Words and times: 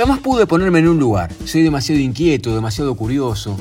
Jamás 0.00 0.20
pude 0.20 0.46
ponerme 0.46 0.78
en 0.78 0.88
un 0.88 0.98
lugar. 0.98 1.30
Soy 1.44 1.60
demasiado 1.60 2.00
inquieto, 2.00 2.54
demasiado 2.54 2.94
curioso. 2.94 3.58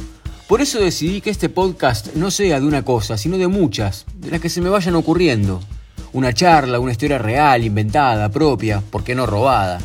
Por 0.47 0.61
eso 0.61 0.79
decidí 0.79 1.19
que 1.19 1.31
este 1.31 1.49
podcast 1.49 2.15
no 2.15 2.31
sea 2.31 2.61
de 2.61 2.65
una 2.65 2.85
cosa, 2.85 3.17
sino 3.17 3.37
de 3.37 3.49
muchas, 3.49 4.05
de 4.15 4.31
las 4.31 4.39
que 4.39 4.47
se 4.47 4.61
me 4.61 4.69
vayan 4.69 4.95
ocurriendo. 4.95 5.59
Una 6.13 6.31
charla, 6.31 6.79
una 6.79 6.93
historia 6.93 7.17
real, 7.17 7.65
inventada, 7.65 8.29
propia, 8.29 8.81
¿por 8.89 9.03
qué 9.03 9.15
no 9.15 9.25
robada? 9.25 9.79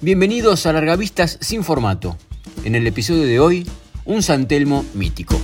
Bienvenidos 0.00 0.64
a 0.64 0.72
Largavistas 0.72 1.38
sin 1.40 1.64
formato. 1.64 2.16
En 2.62 2.76
el 2.76 2.86
episodio 2.86 3.24
de 3.24 3.40
hoy, 3.40 3.66
un 4.04 4.22
Santelmo 4.22 4.84
mítico. 4.94 5.40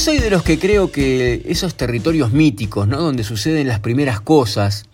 Soy 0.00 0.16
de 0.16 0.30
los 0.30 0.42
que 0.42 0.58
creo 0.58 0.90
que 0.90 1.42
esos 1.44 1.74
territorios 1.74 2.32
míticos, 2.32 2.88
¿no? 2.88 3.02
donde 3.02 3.22
suceden 3.22 3.68
las 3.68 3.80
primeras 3.80 4.22
cosas, 4.22 4.86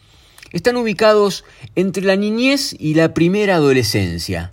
están 0.51 0.74
ubicados 0.74 1.45
entre 1.77 2.02
la 2.02 2.16
niñez 2.16 2.74
y 2.77 2.95
la 2.95 3.14
primera 3.14 3.55
adolescencia. 3.55 4.50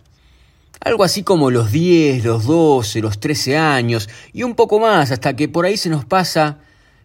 Algo 0.79 1.03
así 1.03 1.23
como 1.23 1.49
los 1.49 1.71
10, 1.71 2.23
los 2.23 2.45
12, 2.45 3.01
los 3.01 3.19
13 3.19 3.57
años 3.57 4.07
y 4.31 4.43
un 4.43 4.53
poco 4.53 4.79
más 4.79 5.09
hasta 5.09 5.35
que 5.35 5.49
por 5.49 5.65
ahí 5.65 5.75
se 5.75 5.89
nos 5.89 6.05
pasa 6.05 6.59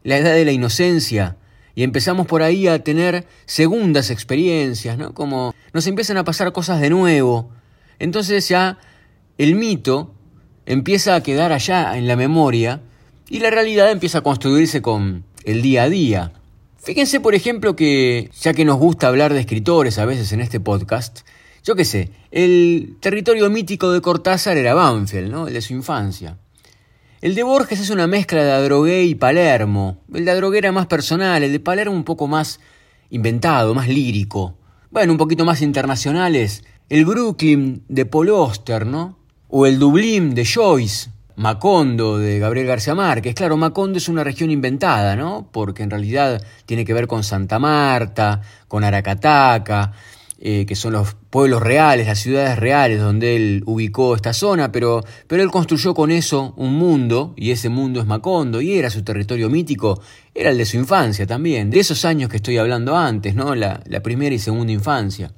la 0.04 0.18
edad 0.18 0.34
de 0.34 0.44
la 0.44 0.52
inocencia 0.52 1.38
y 1.74 1.84
empezamos 1.84 2.26
por 2.26 2.42
ahí 2.42 2.68
a 2.68 2.84
tener 2.84 3.26
segundas 3.46 4.10
experiencias, 4.10 4.98
¿no? 4.98 5.14
Como 5.14 5.54
nos 5.72 5.86
empiezan 5.86 6.18
a 6.18 6.24
pasar 6.24 6.52
cosas 6.52 6.82
de 6.82 6.90
nuevo. 6.90 7.48
Entonces 7.98 8.46
ya 8.46 8.78
el 9.38 9.54
mito 9.54 10.14
empieza 10.66 11.14
a 11.14 11.22
quedar 11.22 11.52
allá 11.52 11.96
en 11.96 12.06
la 12.06 12.14
memoria 12.16 12.82
y 13.28 13.40
la 13.40 13.50
realidad 13.50 13.90
empieza 13.90 14.18
a 14.18 14.22
construirse 14.22 14.82
con 14.82 15.24
el 15.44 15.62
día 15.62 15.84
a 15.84 15.88
día. 15.88 16.32
Fíjense, 16.78 17.20
por 17.20 17.34
ejemplo, 17.34 17.76
que 17.76 18.30
ya 18.40 18.54
que 18.54 18.64
nos 18.64 18.78
gusta 18.78 19.08
hablar 19.08 19.34
de 19.34 19.40
escritores 19.40 19.98
a 19.98 20.06
veces 20.06 20.32
en 20.32 20.40
este 20.40 20.60
podcast, 20.60 21.20
yo 21.64 21.74
qué 21.74 21.84
sé, 21.84 22.10
el 22.30 22.96
territorio 23.00 23.50
mítico 23.50 23.92
de 23.92 24.00
Cortázar 24.00 24.56
era 24.56 24.74
Banfield, 24.74 25.30
¿no? 25.30 25.48
El 25.48 25.54
de 25.54 25.60
su 25.60 25.74
infancia. 25.74 26.38
El 27.20 27.34
de 27.34 27.42
Borges 27.42 27.80
es 27.80 27.90
una 27.90 28.06
mezcla 28.06 28.44
de 28.44 28.52
Adrogué 28.52 29.04
y 29.04 29.16
Palermo. 29.16 29.98
El 30.14 30.24
de 30.24 30.30
Adrogué 30.30 30.58
era 30.58 30.72
más 30.72 30.86
personal, 30.86 31.42
el 31.42 31.52
de 31.52 31.60
Palermo 31.60 31.94
un 31.94 32.04
poco 32.04 32.28
más 32.28 32.60
inventado, 33.10 33.74
más 33.74 33.88
lírico. 33.88 34.56
Bueno, 34.90 35.12
un 35.12 35.18
poquito 35.18 35.44
más 35.44 35.60
internacionales. 35.60 36.62
El 36.88 37.04
Brooklyn 37.04 37.82
de 37.88 38.06
Paul 38.06 38.30
Oster, 38.30 38.86
¿no? 38.86 39.18
O 39.48 39.66
el 39.66 39.78
Dublín 39.78 40.34
de 40.34 40.46
Joyce. 40.46 41.10
Macondo 41.38 42.18
de 42.18 42.40
Gabriel 42.40 42.66
García 42.66 42.96
Márquez. 42.96 43.32
Claro, 43.32 43.56
Macondo 43.56 43.98
es 43.98 44.08
una 44.08 44.24
región 44.24 44.50
inventada, 44.50 45.14
¿no? 45.14 45.48
Porque 45.52 45.84
en 45.84 45.90
realidad 45.90 46.44
tiene 46.66 46.84
que 46.84 46.92
ver 46.92 47.06
con 47.06 47.22
Santa 47.22 47.60
Marta, 47.60 48.40
con 48.66 48.82
Aracataca, 48.82 49.92
eh, 50.40 50.66
que 50.66 50.74
son 50.74 50.94
los 50.94 51.14
pueblos 51.30 51.62
reales, 51.62 52.08
las 52.08 52.18
ciudades 52.18 52.58
reales 52.58 53.00
donde 53.00 53.36
él 53.36 53.62
ubicó 53.66 54.16
esta 54.16 54.32
zona, 54.32 54.72
pero, 54.72 55.04
pero 55.28 55.44
él 55.44 55.50
construyó 55.52 55.94
con 55.94 56.10
eso 56.10 56.54
un 56.56 56.74
mundo, 56.74 57.34
y 57.36 57.52
ese 57.52 57.68
mundo 57.68 58.00
es 58.00 58.06
Macondo, 58.06 58.60
y 58.60 58.76
era 58.76 58.90
su 58.90 59.04
territorio 59.04 59.48
mítico, 59.48 60.02
era 60.34 60.50
el 60.50 60.58
de 60.58 60.66
su 60.66 60.76
infancia 60.76 61.24
también, 61.24 61.70
de 61.70 61.78
esos 61.78 62.04
años 62.04 62.30
que 62.30 62.38
estoy 62.38 62.58
hablando 62.58 62.96
antes, 62.96 63.36
¿no? 63.36 63.54
la, 63.54 63.80
la 63.86 64.00
primera 64.00 64.34
y 64.34 64.40
segunda 64.40 64.72
infancia. 64.72 65.32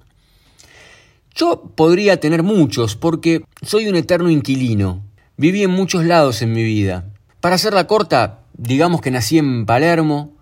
Yo 1.35 1.73
podría 1.75 2.19
tener 2.19 2.43
muchos, 2.43 2.97
porque 2.97 3.45
soy 3.63 3.87
un 3.89 3.97
eterno 3.97 4.31
inquilino, 4.31 5.10
Viví 5.41 5.63
en 5.63 5.71
muchos 5.71 6.05
lados 6.05 6.43
en 6.43 6.53
mi 6.53 6.63
vida. 6.63 7.07
Para 7.41 7.55
hacerla 7.55 7.87
corta, 7.87 8.41
digamos 8.59 9.01
que 9.01 9.11
nací 9.11 9.39
en 9.39 9.65
Palermo, 9.65 10.35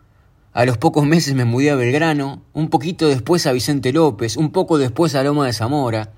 a 0.52 0.64
los 0.64 0.76
pocos 0.76 1.06
meses 1.06 1.36
me 1.36 1.44
mudé 1.44 1.70
a 1.70 1.76
Belgrano, 1.76 2.42
un 2.52 2.68
poquito 2.68 3.06
después 3.06 3.46
a 3.46 3.52
Vicente 3.52 3.92
López, 3.92 4.36
un 4.36 4.50
poco 4.50 4.76
después 4.76 5.14
a 5.14 5.22
Loma 5.22 5.46
de 5.46 5.52
Zamora, 5.52 6.14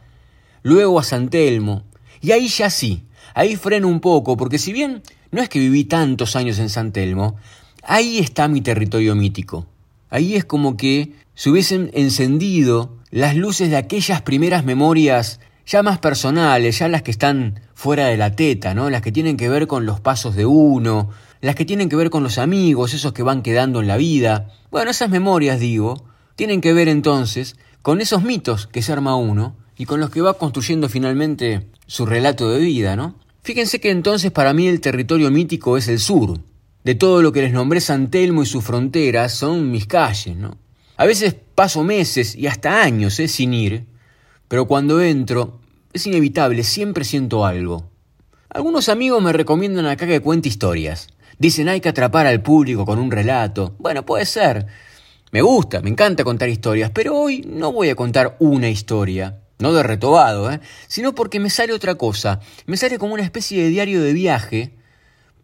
luego 0.62 0.98
a 0.98 1.02
San 1.02 1.28
Telmo, 1.28 1.82
y 2.22 2.30
ahí 2.30 2.48
ya 2.48 2.70
sí, 2.70 3.04
ahí 3.34 3.56
freno 3.56 3.86
un 3.86 4.00
poco, 4.00 4.38
porque 4.38 4.56
si 4.56 4.72
bien 4.72 5.02
no 5.30 5.42
es 5.42 5.50
que 5.50 5.58
viví 5.58 5.84
tantos 5.84 6.34
años 6.34 6.58
en 6.58 6.70
San 6.70 6.90
Telmo, 6.90 7.36
ahí 7.82 8.18
está 8.18 8.48
mi 8.48 8.62
territorio 8.62 9.14
mítico. 9.14 9.66
Ahí 10.08 10.36
es 10.36 10.46
como 10.46 10.78
que 10.78 11.12
se 11.34 11.50
hubiesen 11.50 11.90
encendido 11.92 12.96
las 13.10 13.36
luces 13.36 13.68
de 13.68 13.76
aquellas 13.76 14.22
primeras 14.22 14.64
memorias 14.64 15.38
ya 15.66 15.82
más 15.82 15.98
personales, 15.98 16.78
ya 16.78 16.88
las 16.88 17.02
que 17.02 17.10
están 17.10 17.60
fuera 17.74 18.06
de 18.06 18.16
la 18.16 18.34
teta, 18.34 18.74
¿no? 18.74 18.90
Las 18.90 19.02
que 19.02 19.12
tienen 19.12 19.36
que 19.36 19.48
ver 19.48 19.66
con 19.66 19.86
los 19.86 20.00
pasos 20.00 20.34
de 20.36 20.46
uno, 20.46 21.10
las 21.40 21.54
que 21.54 21.64
tienen 21.64 21.88
que 21.88 21.96
ver 21.96 22.10
con 22.10 22.22
los 22.22 22.38
amigos, 22.38 22.94
esos 22.94 23.12
que 23.12 23.22
van 23.22 23.42
quedando 23.42 23.80
en 23.80 23.86
la 23.88 23.96
vida. 23.96 24.48
Bueno, 24.70 24.90
esas 24.90 25.10
memorias, 25.10 25.60
digo, 25.60 26.04
tienen 26.36 26.60
que 26.60 26.72
ver 26.72 26.88
entonces 26.88 27.56
con 27.82 28.00
esos 28.00 28.22
mitos 28.22 28.66
que 28.66 28.82
se 28.82 28.92
arma 28.92 29.16
uno 29.16 29.56
y 29.76 29.86
con 29.86 30.00
los 30.00 30.10
que 30.10 30.20
va 30.20 30.34
construyendo 30.34 30.88
finalmente 30.88 31.66
su 31.86 32.04
relato 32.04 32.50
de 32.50 32.60
vida, 32.60 32.96
¿no? 32.96 33.14
Fíjense 33.42 33.80
que 33.80 33.90
entonces 33.90 34.30
para 34.30 34.52
mí 34.52 34.66
el 34.66 34.80
territorio 34.80 35.30
mítico 35.30 35.76
es 35.76 35.88
el 35.88 35.98
sur. 35.98 36.40
De 36.84 36.94
todo 36.94 37.22
lo 37.22 37.32
que 37.32 37.42
les 37.42 37.52
nombré 37.52 37.80
San 37.80 38.10
Telmo 38.10 38.42
y 38.42 38.46
sus 38.46 38.64
fronteras 38.64 39.32
son 39.32 39.70
mis 39.70 39.86
calles, 39.86 40.36
¿no? 40.36 40.58
A 40.96 41.06
veces 41.06 41.34
paso 41.54 41.82
meses 41.82 42.36
y 42.36 42.46
hasta 42.46 42.82
años 42.82 43.18
¿eh? 43.20 43.28
sin 43.28 43.54
ir, 43.54 43.86
pero 44.50 44.66
cuando 44.66 45.00
entro, 45.00 45.60
es 45.92 46.08
inevitable, 46.08 46.64
siempre 46.64 47.04
siento 47.04 47.46
algo. 47.46 47.88
Algunos 48.48 48.88
amigos 48.88 49.22
me 49.22 49.32
recomiendan 49.32 49.86
acá 49.86 50.08
que 50.08 50.18
cuente 50.18 50.48
historias. 50.48 51.06
Dicen 51.38 51.68
hay 51.68 51.80
que 51.80 51.90
atrapar 51.90 52.26
al 52.26 52.42
público 52.42 52.84
con 52.84 52.98
un 52.98 53.12
relato. 53.12 53.76
Bueno, 53.78 54.04
puede 54.04 54.26
ser. 54.26 54.66
Me 55.30 55.40
gusta, 55.40 55.82
me 55.82 55.90
encanta 55.90 56.24
contar 56.24 56.48
historias, 56.48 56.90
pero 56.92 57.14
hoy 57.14 57.44
no 57.46 57.70
voy 57.70 57.90
a 57.90 57.94
contar 57.94 58.36
una 58.40 58.68
historia, 58.68 59.38
no 59.60 59.72
de 59.72 59.84
retobado, 59.84 60.50
¿eh? 60.50 60.58
sino 60.88 61.14
porque 61.14 61.38
me 61.38 61.48
sale 61.48 61.72
otra 61.72 61.94
cosa. 61.94 62.40
Me 62.66 62.76
sale 62.76 62.98
como 62.98 63.14
una 63.14 63.22
especie 63.22 63.62
de 63.62 63.68
diario 63.68 64.02
de 64.02 64.12
viaje 64.12 64.74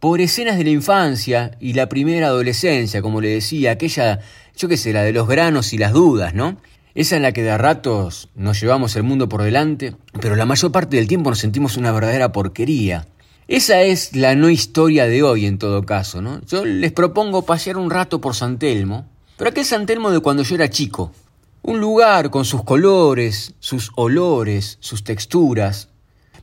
por 0.00 0.20
escenas 0.20 0.58
de 0.58 0.64
la 0.64 0.70
infancia 0.70 1.52
y 1.60 1.74
la 1.74 1.88
primera 1.88 2.26
adolescencia, 2.26 3.02
como 3.02 3.20
le 3.20 3.28
decía, 3.28 3.70
aquella, 3.70 4.18
yo 4.56 4.66
qué 4.66 4.76
sé, 4.76 4.92
la 4.92 5.04
de 5.04 5.12
los 5.12 5.28
granos 5.28 5.72
y 5.72 5.78
las 5.78 5.92
dudas, 5.92 6.34
¿no? 6.34 6.56
Esa 6.96 7.16
en 7.16 7.22
la 7.22 7.32
que 7.32 7.42
de 7.42 7.56
ratos 7.58 8.30
nos 8.34 8.58
llevamos 8.58 8.96
el 8.96 9.02
mundo 9.02 9.28
por 9.28 9.42
delante, 9.42 9.94
pero 10.18 10.34
la 10.34 10.46
mayor 10.46 10.72
parte 10.72 10.96
del 10.96 11.06
tiempo 11.06 11.28
nos 11.28 11.38
sentimos 11.38 11.76
una 11.76 11.92
verdadera 11.92 12.32
porquería. 12.32 13.06
Esa 13.48 13.82
es 13.82 14.16
la 14.16 14.34
no 14.34 14.48
historia 14.48 15.06
de 15.06 15.22
hoy 15.22 15.44
en 15.44 15.58
todo 15.58 15.84
caso, 15.84 16.22
¿no? 16.22 16.40
Yo 16.46 16.64
les 16.64 16.92
propongo 16.92 17.42
pasear 17.42 17.76
un 17.76 17.90
rato 17.90 18.22
por 18.22 18.34
San 18.34 18.58
Telmo, 18.58 19.04
pero 19.36 19.50
aquel 19.50 19.66
San 19.66 19.84
Telmo 19.84 20.10
de 20.10 20.20
cuando 20.20 20.42
yo 20.42 20.54
era 20.54 20.70
chico. 20.70 21.12
Un 21.60 21.80
lugar 21.80 22.30
con 22.30 22.46
sus 22.46 22.64
colores, 22.64 23.52
sus 23.60 23.92
olores, 23.96 24.78
sus 24.80 25.04
texturas. 25.04 25.90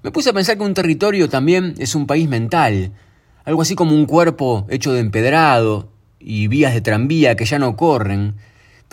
Me 0.03 0.12
puse 0.12 0.30
a 0.30 0.34
pensar 0.34 0.56
que 0.56 0.64
un 0.64 0.75
territorio 0.75 1.30
también 1.30 1.74
es 1.80 1.96
un 1.96 2.06
país 2.06 2.30
mental, 2.30 2.91
algo 3.44 3.64
así 3.64 3.74
como 3.74 3.96
un 3.96 4.06
cuerpo 4.06 4.68
hecho 4.70 4.94
de 4.94 5.00
empedrado 5.00 5.90
y 6.20 6.47
vías 6.47 6.75
de 6.75 6.81
tranvía 6.81 7.35
que 7.35 7.46
ya 7.46 7.58
no 7.58 7.75
corren, 7.75 8.35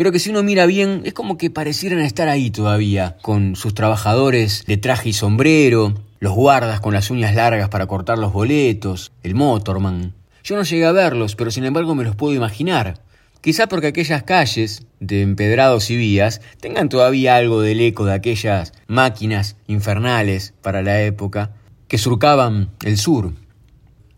pero 0.00 0.12
que 0.12 0.18
si 0.18 0.30
uno 0.30 0.42
mira 0.42 0.64
bien 0.64 1.02
es 1.04 1.12
como 1.12 1.36
que 1.36 1.50
parecieran 1.50 1.98
estar 1.98 2.26
ahí 2.26 2.50
todavía, 2.50 3.18
con 3.20 3.54
sus 3.54 3.74
trabajadores 3.74 4.64
de 4.66 4.78
traje 4.78 5.10
y 5.10 5.12
sombrero, 5.12 5.92
los 6.20 6.32
guardas 6.32 6.80
con 6.80 6.94
las 6.94 7.10
uñas 7.10 7.34
largas 7.34 7.68
para 7.68 7.86
cortar 7.86 8.16
los 8.16 8.32
boletos, 8.32 9.12
el 9.22 9.34
motorman. 9.34 10.14
Yo 10.42 10.56
no 10.56 10.62
llegué 10.62 10.86
a 10.86 10.92
verlos, 10.92 11.36
pero 11.36 11.50
sin 11.50 11.66
embargo 11.66 11.94
me 11.94 12.04
los 12.04 12.16
puedo 12.16 12.32
imaginar. 12.32 13.02
Quizá 13.42 13.66
porque 13.66 13.88
aquellas 13.88 14.22
calles 14.22 14.86
de 15.00 15.20
empedrados 15.20 15.90
y 15.90 15.98
vías 15.98 16.40
tengan 16.60 16.88
todavía 16.88 17.36
algo 17.36 17.60
del 17.60 17.82
eco 17.82 18.06
de 18.06 18.14
aquellas 18.14 18.72
máquinas 18.86 19.56
infernales 19.66 20.54
para 20.62 20.80
la 20.80 21.02
época 21.02 21.52
que 21.88 21.98
surcaban 21.98 22.70
el 22.86 22.96
sur. 22.96 23.34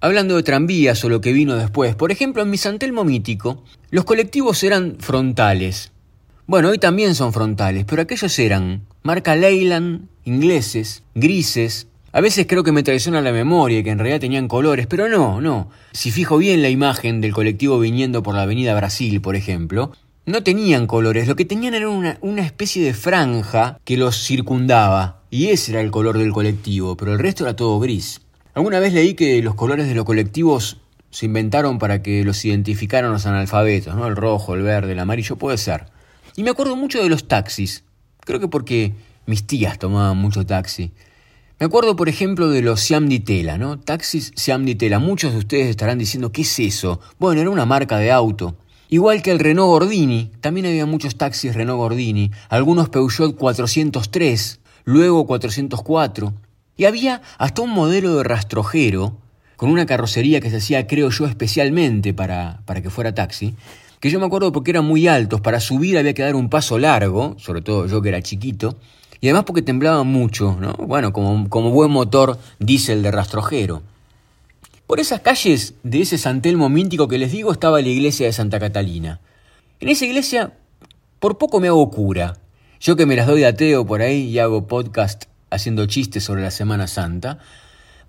Hablando 0.00 0.37
de 0.37 0.44
tranvías 0.44 1.04
o 1.04 1.09
lo 1.09 1.20
que 1.20 1.32
vino 1.32 1.56
después, 1.56 1.97
por 1.97 2.12
ejemplo, 2.12 2.43
en 2.43 2.50
mi 2.50 2.56
Santelmo 2.56 3.02
mítico, 3.02 3.64
los 3.93 4.06
colectivos 4.06 4.65
eran 4.65 4.97
frontales. 5.00 5.93
Bueno, 6.47 6.71
hoy 6.71 6.79
también 6.79 7.15
son 7.15 7.35
frontales, 7.35 7.85
pero 7.87 8.00
aquellos 8.00 8.39
eran 8.39 8.87
marca 9.03 9.37
Leyland, 9.37 10.09
ingleses, 10.25 11.03
grises. 11.15 11.89
A 12.11 12.23
veces 12.23 12.47
creo 12.49 12.65
que 12.65 12.73
me 12.73 12.83
traiciona 12.83 13.21
la 13.21 13.33
memoria 13.33 13.83
que 13.83 13.91
en 13.91 13.99
realidad 13.99 14.21
tenían 14.21 14.49
colores, 14.49 14.87
pero 14.87 15.11
no, 15.11 15.43
no. 15.43 15.69
Si 15.93 16.11
fijo 16.11 16.39
bien 16.39 16.62
la 16.62 16.71
imagen 16.71 17.21
del 17.21 17.35
colectivo 17.35 17.79
viniendo 17.79 18.23
por 18.23 18.35
la 18.35 18.43
avenida 18.44 18.75
Brasil, 18.75 19.21
por 19.21 19.37
ejemplo, 19.37 19.93
no 20.25 20.43
tenían 20.43 20.87
colores, 20.87 21.29
lo 21.29 21.37
que 21.37 21.45
tenían 21.45 21.75
era 21.75 21.91
una, 21.91 22.17
una 22.23 22.47
especie 22.47 22.83
de 22.83 22.95
franja 22.95 23.79
que 23.85 23.99
los 23.99 24.17
circundaba, 24.25 25.21
y 25.29 25.49
ese 25.49 25.73
era 25.73 25.83
el 25.83 25.91
color 25.91 26.17
del 26.17 26.33
colectivo, 26.33 26.97
pero 26.97 27.12
el 27.12 27.19
resto 27.19 27.45
era 27.45 27.56
todo 27.56 27.79
gris. 27.79 28.23
Alguna 28.55 28.81
vez 28.81 28.95
leí 28.95 29.12
que 29.12 29.43
los 29.43 29.55
colores 29.55 29.87
de 29.87 29.95
los 29.95 30.06
colectivos 30.06 30.81
se 31.12 31.26
inventaron 31.26 31.79
para 31.79 32.03
que 32.03 32.25
los 32.25 32.43
identificaran 32.44 33.12
los 33.12 33.26
analfabetos, 33.26 33.94
¿no? 33.94 34.06
El 34.06 34.17
rojo, 34.17 34.55
el 34.55 34.62
verde, 34.62 34.93
el 34.93 34.99
amarillo, 34.99 35.37
puede 35.37 35.59
ser. 35.59 35.85
Y 36.37 36.43
me 36.43 36.50
acuerdo 36.50 36.75
mucho 36.75 37.03
de 37.03 37.11
los 37.11 37.29
taxis. 37.29 37.85
Creo 38.20 38.41
que 38.41 38.49
porque 38.49 38.94
mis 39.26 39.47
tías 39.47 39.79
tomaban 39.79 40.17
mucho 40.17 40.47
taxi. 40.47 40.91
Me 41.61 41.67
acuerdo, 41.67 41.97
por 41.97 42.09
ejemplo, 42.09 42.49
de 42.49 42.62
los 42.62 42.81
Siam 42.81 43.09
Di 43.09 43.20
Tela, 43.20 43.59
¿no? 43.59 43.79
Taxis 43.79 44.32
Siam 44.37 44.64
Di 44.64 44.75
Tela. 44.75 44.99
Muchos 44.99 45.32
de 45.32 45.38
ustedes 45.38 45.69
estarán 45.69 45.99
diciendo, 45.99 46.32
¿qué 46.32 46.43
es 46.43 46.59
eso? 46.59 46.99
Bueno, 47.19 47.43
era 47.43 47.50
una 47.50 47.67
marca 47.67 47.99
de 47.99 48.11
auto. 48.11 48.56
Igual 48.88 49.23
que 49.23 49.32
el 49.32 49.38
Renault 49.38 49.69
Gordini, 49.69 50.32
también 50.41 50.64
había 50.67 50.87
muchos 50.87 51.17
taxis 51.17 51.55
Renault 51.55 51.79
Gordini, 51.79 52.31
algunos 52.49 52.88
Peugeot 52.88 53.37
403, 53.37 54.61
luego 54.85 55.26
404, 55.26 56.32
y 56.76 56.87
había 56.87 57.20
hasta 57.38 57.62
un 57.62 57.70
modelo 57.70 58.17
de 58.17 58.25
rastrojero, 58.25 59.22
con 59.62 59.70
una 59.70 59.87
carrocería 59.87 60.41
que 60.41 60.50
se 60.50 60.56
hacía, 60.56 60.88
creo 60.88 61.11
yo, 61.11 61.25
especialmente 61.25 62.12
para, 62.12 62.62
para 62.64 62.82
que 62.82 62.91
fuera 62.91 63.14
taxi, 63.14 63.55
que 64.00 64.11
yo 64.11 64.19
me 64.19 64.26
acuerdo 64.26 64.50
porque 64.50 64.73
eran 64.73 64.85
muy 64.85 65.06
altos, 65.06 65.41
para 65.41 65.61
subir 65.61 65.97
había 65.97 66.14
que 66.14 66.23
dar 66.23 66.35
un 66.35 66.49
paso 66.49 66.81
largo, 66.81 67.37
sobre 67.38 67.62
todo 67.62 67.87
yo 67.87 68.03
que 68.03 68.09
era 68.09 68.20
chiquito, 68.20 68.75
y 69.20 69.29
además 69.29 69.44
porque 69.44 69.62
temblaba 69.62 70.03
mucho, 70.03 70.56
¿no? 70.61 70.73
Bueno, 70.73 71.12
como, 71.12 71.49
como 71.49 71.70
buen 71.70 71.93
motor 71.93 72.41
diésel 72.59 73.05
de 73.05 73.12
rastrojero. 73.12 73.85
Por 74.88 74.99
esas 74.99 75.20
calles 75.20 75.75
de 75.85 76.00
ese 76.00 76.19
San 76.19 76.43
Telmo 76.43 76.69
mítico 76.69 77.06
que 77.06 77.19
les 77.19 77.31
digo 77.31 77.53
estaba 77.53 77.81
la 77.81 77.87
iglesia 77.87 78.26
de 78.26 78.32
Santa 78.32 78.59
Catalina. 78.59 79.20
En 79.79 79.91
esa 79.91 80.06
iglesia 80.06 80.55
por 81.20 81.38
poco 81.38 81.61
me 81.61 81.69
hago 81.69 81.88
cura. 81.88 82.37
Yo 82.81 82.97
que 82.97 83.06
me 83.06 83.14
las 83.14 83.29
doy 83.29 83.43
de 83.43 83.47
ateo 83.47 83.87
por 83.87 84.03
ahí 84.03 84.23
y 84.23 84.41
hago 84.41 84.67
podcast 84.67 85.26
haciendo 85.50 85.87
chistes 85.87 86.25
sobre 86.25 86.43
la 86.43 86.50
Semana 86.50 86.88
Santa. 86.88 87.38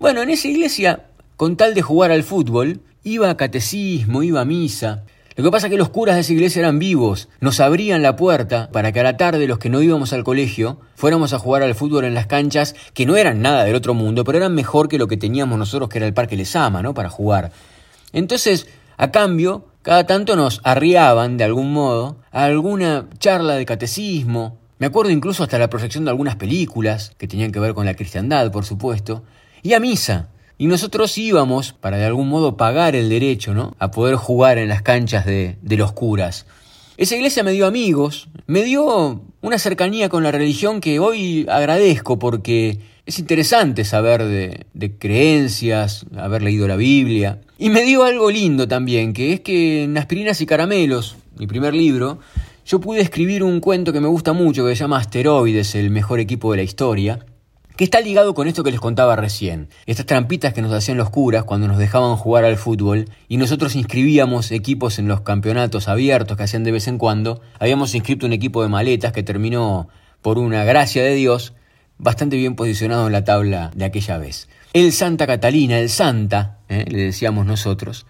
Bueno, 0.00 0.20
en 0.20 0.30
esa 0.30 0.48
iglesia, 0.48 1.04
con 1.36 1.56
tal 1.56 1.74
de 1.74 1.82
jugar 1.82 2.10
al 2.10 2.22
fútbol, 2.22 2.80
iba 3.02 3.30
a 3.30 3.36
catecismo, 3.36 4.22
iba 4.22 4.40
a 4.40 4.44
misa. 4.44 5.04
Lo 5.36 5.42
que 5.42 5.50
pasa 5.50 5.66
es 5.66 5.70
que 5.72 5.76
los 5.76 5.88
curas 5.88 6.14
de 6.14 6.20
esa 6.20 6.32
iglesia 6.32 6.60
eran 6.60 6.78
vivos, 6.78 7.28
nos 7.40 7.58
abrían 7.58 8.02
la 8.02 8.14
puerta 8.14 8.70
para 8.70 8.92
que 8.92 9.00
a 9.00 9.02
la 9.02 9.16
tarde 9.16 9.48
los 9.48 9.58
que 9.58 9.68
no 9.68 9.82
íbamos 9.82 10.12
al 10.12 10.22
colegio 10.22 10.78
fuéramos 10.94 11.32
a 11.32 11.40
jugar 11.40 11.62
al 11.64 11.74
fútbol 11.74 12.04
en 12.04 12.14
las 12.14 12.26
canchas 12.26 12.76
que 12.94 13.04
no 13.04 13.16
eran 13.16 13.42
nada 13.42 13.64
del 13.64 13.74
otro 13.74 13.94
mundo, 13.94 14.22
pero 14.22 14.38
eran 14.38 14.54
mejor 14.54 14.88
que 14.88 14.96
lo 14.96 15.08
que 15.08 15.16
teníamos 15.16 15.58
nosotros 15.58 15.88
que 15.88 15.98
era 15.98 16.06
el 16.06 16.14
Parque 16.14 16.36
Lesama, 16.36 16.82
¿no? 16.82 16.94
Para 16.94 17.08
jugar. 17.08 17.50
Entonces, 18.12 18.68
a 18.96 19.10
cambio, 19.10 19.64
cada 19.82 20.06
tanto 20.06 20.36
nos 20.36 20.60
arriaban 20.62 21.36
de 21.36 21.42
algún 21.42 21.72
modo 21.72 22.16
a 22.30 22.44
alguna 22.44 23.08
charla 23.18 23.54
de 23.54 23.66
catecismo. 23.66 24.58
Me 24.78 24.86
acuerdo 24.86 25.10
incluso 25.10 25.42
hasta 25.42 25.58
la 25.58 25.68
proyección 25.68 26.04
de 26.04 26.10
algunas 26.10 26.36
películas 26.36 27.12
que 27.18 27.26
tenían 27.26 27.50
que 27.50 27.58
ver 27.58 27.74
con 27.74 27.86
la 27.86 27.94
cristiandad, 27.94 28.52
por 28.52 28.64
supuesto, 28.64 29.24
y 29.62 29.72
a 29.72 29.80
misa. 29.80 30.28
Y 30.56 30.66
nosotros 30.66 31.16
íbamos 31.18 31.72
para 31.72 31.96
de 31.96 32.04
algún 32.04 32.28
modo 32.28 32.56
pagar 32.56 32.94
el 32.94 33.08
derecho, 33.08 33.54
¿no? 33.54 33.74
A 33.78 33.90
poder 33.90 34.16
jugar 34.16 34.58
en 34.58 34.68
las 34.68 34.82
canchas 34.82 35.26
de, 35.26 35.56
de 35.60 35.76
los 35.76 35.92
curas. 35.92 36.46
Esa 36.96 37.16
iglesia 37.16 37.42
me 37.42 37.50
dio 37.50 37.66
amigos, 37.66 38.28
me 38.46 38.62
dio 38.62 39.20
una 39.40 39.58
cercanía 39.58 40.08
con 40.08 40.22
la 40.22 40.30
religión 40.30 40.80
que 40.80 41.00
hoy 41.00 41.44
agradezco 41.48 42.20
porque 42.20 42.78
es 43.04 43.18
interesante 43.18 43.84
saber 43.84 44.24
de, 44.24 44.66
de, 44.72 44.96
creencias, 44.96 46.06
haber 46.16 46.42
leído 46.42 46.68
la 46.68 46.76
Biblia. 46.76 47.40
Y 47.58 47.68
me 47.68 47.82
dio 47.82 48.04
algo 48.04 48.30
lindo 48.30 48.68
también, 48.68 49.12
que 49.12 49.32
es 49.32 49.40
que 49.40 49.84
en 49.84 49.98
Aspirinas 49.98 50.40
y 50.40 50.46
Caramelos, 50.46 51.16
mi 51.36 51.46
primer 51.46 51.74
libro, 51.74 52.20
yo 52.64 52.80
pude 52.80 53.00
escribir 53.00 53.42
un 53.42 53.60
cuento 53.60 53.92
que 53.92 54.00
me 54.00 54.08
gusta 54.08 54.32
mucho, 54.32 54.64
que 54.64 54.74
se 54.74 54.80
llama 54.80 54.98
Asteroides, 54.98 55.74
el 55.74 55.90
mejor 55.90 56.20
equipo 56.20 56.52
de 56.52 56.58
la 56.58 56.62
historia, 56.62 57.26
que 57.76 57.84
está 57.84 58.00
ligado 58.00 58.34
con 58.34 58.46
esto 58.46 58.62
que 58.62 58.70
les 58.70 58.80
contaba 58.80 59.16
recién, 59.16 59.68
estas 59.86 60.06
trampitas 60.06 60.54
que 60.54 60.62
nos 60.62 60.72
hacían 60.72 60.96
los 60.96 61.10
curas 61.10 61.42
cuando 61.42 61.66
nos 61.66 61.78
dejaban 61.78 62.16
jugar 62.16 62.44
al 62.44 62.56
fútbol 62.56 63.08
y 63.28 63.36
nosotros 63.36 63.74
inscribíamos 63.74 64.52
equipos 64.52 64.98
en 65.00 65.08
los 65.08 65.22
campeonatos 65.22 65.88
abiertos 65.88 66.36
que 66.36 66.44
hacían 66.44 66.62
de 66.62 66.72
vez 66.72 66.86
en 66.86 66.98
cuando, 66.98 67.40
habíamos 67.58 67.94
inscrito 67.94 68.26
un 68.26 68.32
equipo 68.32 68.62
de 68.62 68.68
maletas 68.68 69.12
que 69.12 69.24
terminó, 69.24 69.88
por 70.22 70.38
una 70.38 70.64
gracia 70.64 71.02
de 71.02 71.14
Dios, 71.14 71.52
bastante 71.98 72.36
bien 72.36 72.54
posicionado 72.54 73.06
en 73.06 73.12
la 73.12 73.24
tabla 73.24 73.70
de 73.74 73.84
aquella 73.84 74.18
vez. 74.18 74.48
El 74.72 74.92
Santa 74.92 75.26
Catalina, 75.26 75.78
el 75.78 75.90
Santa, 75.90 76.58
¿eh? 76.68 76.84
le 76.88 77.02
decíamos 77.02 77.44
nosotros, 77.44 78.06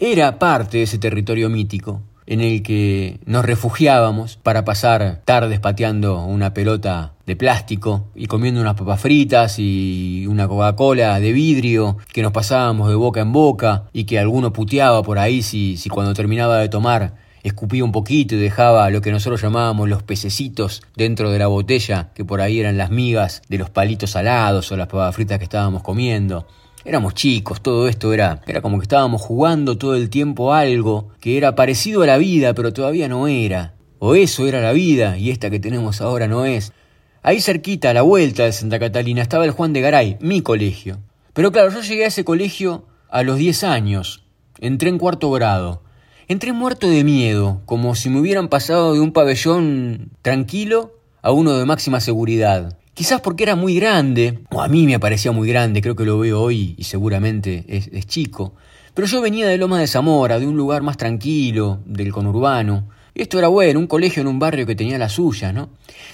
era 0.00 0.38
parte 0.38 0.78
de 0.78 0.82
ese 0.84 0.98
territorio 0.98 1.48
mítico, 1.48 2.02
en 2.26 2.40
el 2.40 2.62
que 2.62 3.20
nos 3.26 3.44
refugiábamos 3.44 4.36
para 4.42 4.64
pasar 4.64 5.22
tardes 5.24 5.60
pateando 5.60 6.24
una 6.24 6.54
pelota 6.54 7.12
de 7.26 7.36
plástico 7.36 8.08
y 8.14 8.26
comiendo 8.26 8.60
unas 8.60 8.74
papas 8.74 9.00
fritas 9.00 9.58
y 9.58 10.26
una 10.28 10.48
Coca-Cola 10.48 11.20
de 11.20 11.32
vidrio 11.32 11.96
que 12.12 12.22
nos 12.22 12.32
pasábamos 12.32 12.88
de 12.88 12.94
boca 12.94 13.20
en 13.20 13.32
boca 13.32 13.84
y 13.92 14.04
que 14.04 14.18
alguno 14.18 14.52
puteaba 14.52 15.02
por 15.02 15.18
ahí 15.18 15.42
si, 15.42 15.76
si 15.76 15.88
cuando 15.88 16.14
terminaba 16.14 16.58
de 16.58 16.68
tomar 16.68 17.24
escupía 17.44 17.84
un 17.84 17.92
poquito 17.92 18.34
y 18.34 18.38
dejaba 18.38 18.88
lo 18.90 19.02
que 19.02 19.12
nosotros 19.12 19.40
llamábamos 19.42 19.88
los 19.88 20.02
pececitos 20.02 20.82
dentro 20.96 21.30
de 21.30 21.38
la 21.38 21.46
botella, 21.46 22.08
que 22.14 22.24
por 22.24 22.40
ahí 22.40 22.58
eran 22.58 22.78
las 22.78 22.90
migas 22.90 23.42
de 23.48 23.58
los 23.58 23.68
palitos 23.68 24.12
salados 24.12 24.72
o 24.72 24.76
las 24.76 24.88
papas 24.88 25.14
fritas 25.14 25.38
que 25.38 25.44
estábamos 25.44 25.82
comiendo. 25.82 26.46
Éramos 26.86 27.14
chicos, 27.14 27.62
todo 27.62 27.88
esto 27.88 28.12
era, 28.12 28.42
era 28.46 28.60
como 28.60 28.78
que 28.78 28.82
estábamos 28.82 29.22
jugando 29.22 29.78
todo 29.78 29.94
el 29.94 30.10
tiempo 30.10 30.52
algo 30.52 31.08
que 31.18 31.38
era 31.38 31.54
parecido 31.54 32.02
a 32.02 32.06
la 32.06 32.18
vida, 32.18 32.52
pero 32.52 32.74
todavía 32.74 33.08
no 33.08 33.26
era. 33.26 33.74
O 33.98 34.14
eso 34.14 34.46
era 34.46 34.60
la 34.60 34.72
vida 34.72 35.16
y 35.16 35.30
esta 35.30 35.48
que 35.48 35.58
tenemos 35.58 36.02
ahora 36.02 36.28
no 36.28 36.44
es. 36.44 36.74
Ahí 37.22 37.40
cerquita, 37.40 37.88
a 37.88 37.94
la 37.94 38.02
vuelta 38.02 38.44
de 38.44 38.52
Santa 38.52 38.78
Catalina, 38.78 39.22
estaba 39.22 39.46
el 39.46 39.52
Juan 39.52 39.72
de 39.72 39.80
Garay, 39.80 40.18
mi 40.20 40.42
colegio. 40.42 40.98
Pero 41.32 41.52
claro, 41.52 41.70
yo 41.70 41.80
llegué 41.80 42.04
a 42.04 42.08
ese 42.08 42.22
colegio 42.22 42.84
a 43.08 43.22
los 43.22 43.38
10 43.38 43.64
años. 43.64 44.24
Entré 44.60 44.90
en 44.90 44.98
cuarto 44.98 45.30
grado. 45.30 45.82
Entré 46.28 46.52
muerto 46.52 46.86
de 46.86 47.02
miedo, 47.02 47.62
como 47.64 47.94
si 47.94 48.10
me 48.10 48.20
hubieran 48.20 48.48
pasado 48.48 48.92
de 48.92 49.00
un 49.00 49.12
pabellón 49.12 50.10
tranquilo 50.20 50.98
a 51.22 51.32
uno 51.32 51.56
de 51.56 51.64
máxima 51.64 52.00
seguridad. 52.00 52.76
Quizás 52.94 53.20
porque 53.20 53.42
era 53.42 53.56
muy 53.56 53.74
grande, 53.74 54.38
o 54.50 54.62
a 54.62 54.68
mí 54.68 54.86
me 54.86 55.00
parecía 55.00 55.32
muy 55.32 55.48
grande, 55.48 55.82
creo 55.82 55.96
que 55.96 56.04
lo 56.04 56.20
veo 56.20 56.40
hoy 56.40 56.76
y 56.78 56.84
seguramente 56.84 57.64
es, 57.66 58.06
chico. 58.06 58.54
Pero 58.94 59.08
yo 59.08 59.20
venía 59.20 59.48
de 59.48 59.58
Loma 59.58 59.80
de 59.80 59.88
Zamora, 59.88 60.38
de 60.38 60.46
un 60.46 60.56
lugar 60.56 60.82
más 60.82 60.96
tranquilo, 60.96 61.80
del 61.86 62.12
conurbano. 62.12 62.88
Y 63.12 63.22
esto 63.22 63.36
era 63.40 63.48
bueno, 63.48 63.80
un 63.80 63.88
colegio 63.88 64.20
en 64.20 64.28
un 64.28 64.38
barrio 64.38 64.64
que 64.64 64.76
tenía 64.76 64.96
la 64.96 65.08
suya, 65.08 65.52
¿no? 65.52 65.70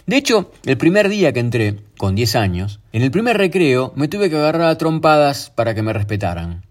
De 0.07 0.17
hecho, 0.17 0.53
el 0.65 0.79
primer 0.79 1.11
día 1.11 1.35
que 1.35 1.41
entré, 1.41 1.77
con 1.99 2.15
10 2.15 2.37
años, 2.37 2.81
en 2.93 3.03
el 3.03 3.11
primer 3.11 3.37
recreo 3.37 3.93
me 3.95 4.09
tuve 4.09 4.31
que 4.31 4.37
agarrar 4.37 4.69
a 4.69 4.79
trompadas 4.79 5.51
para 5.51 5.75
que 5.75 5.83
me 5.83 5.93
respetaran. 5.93 6.65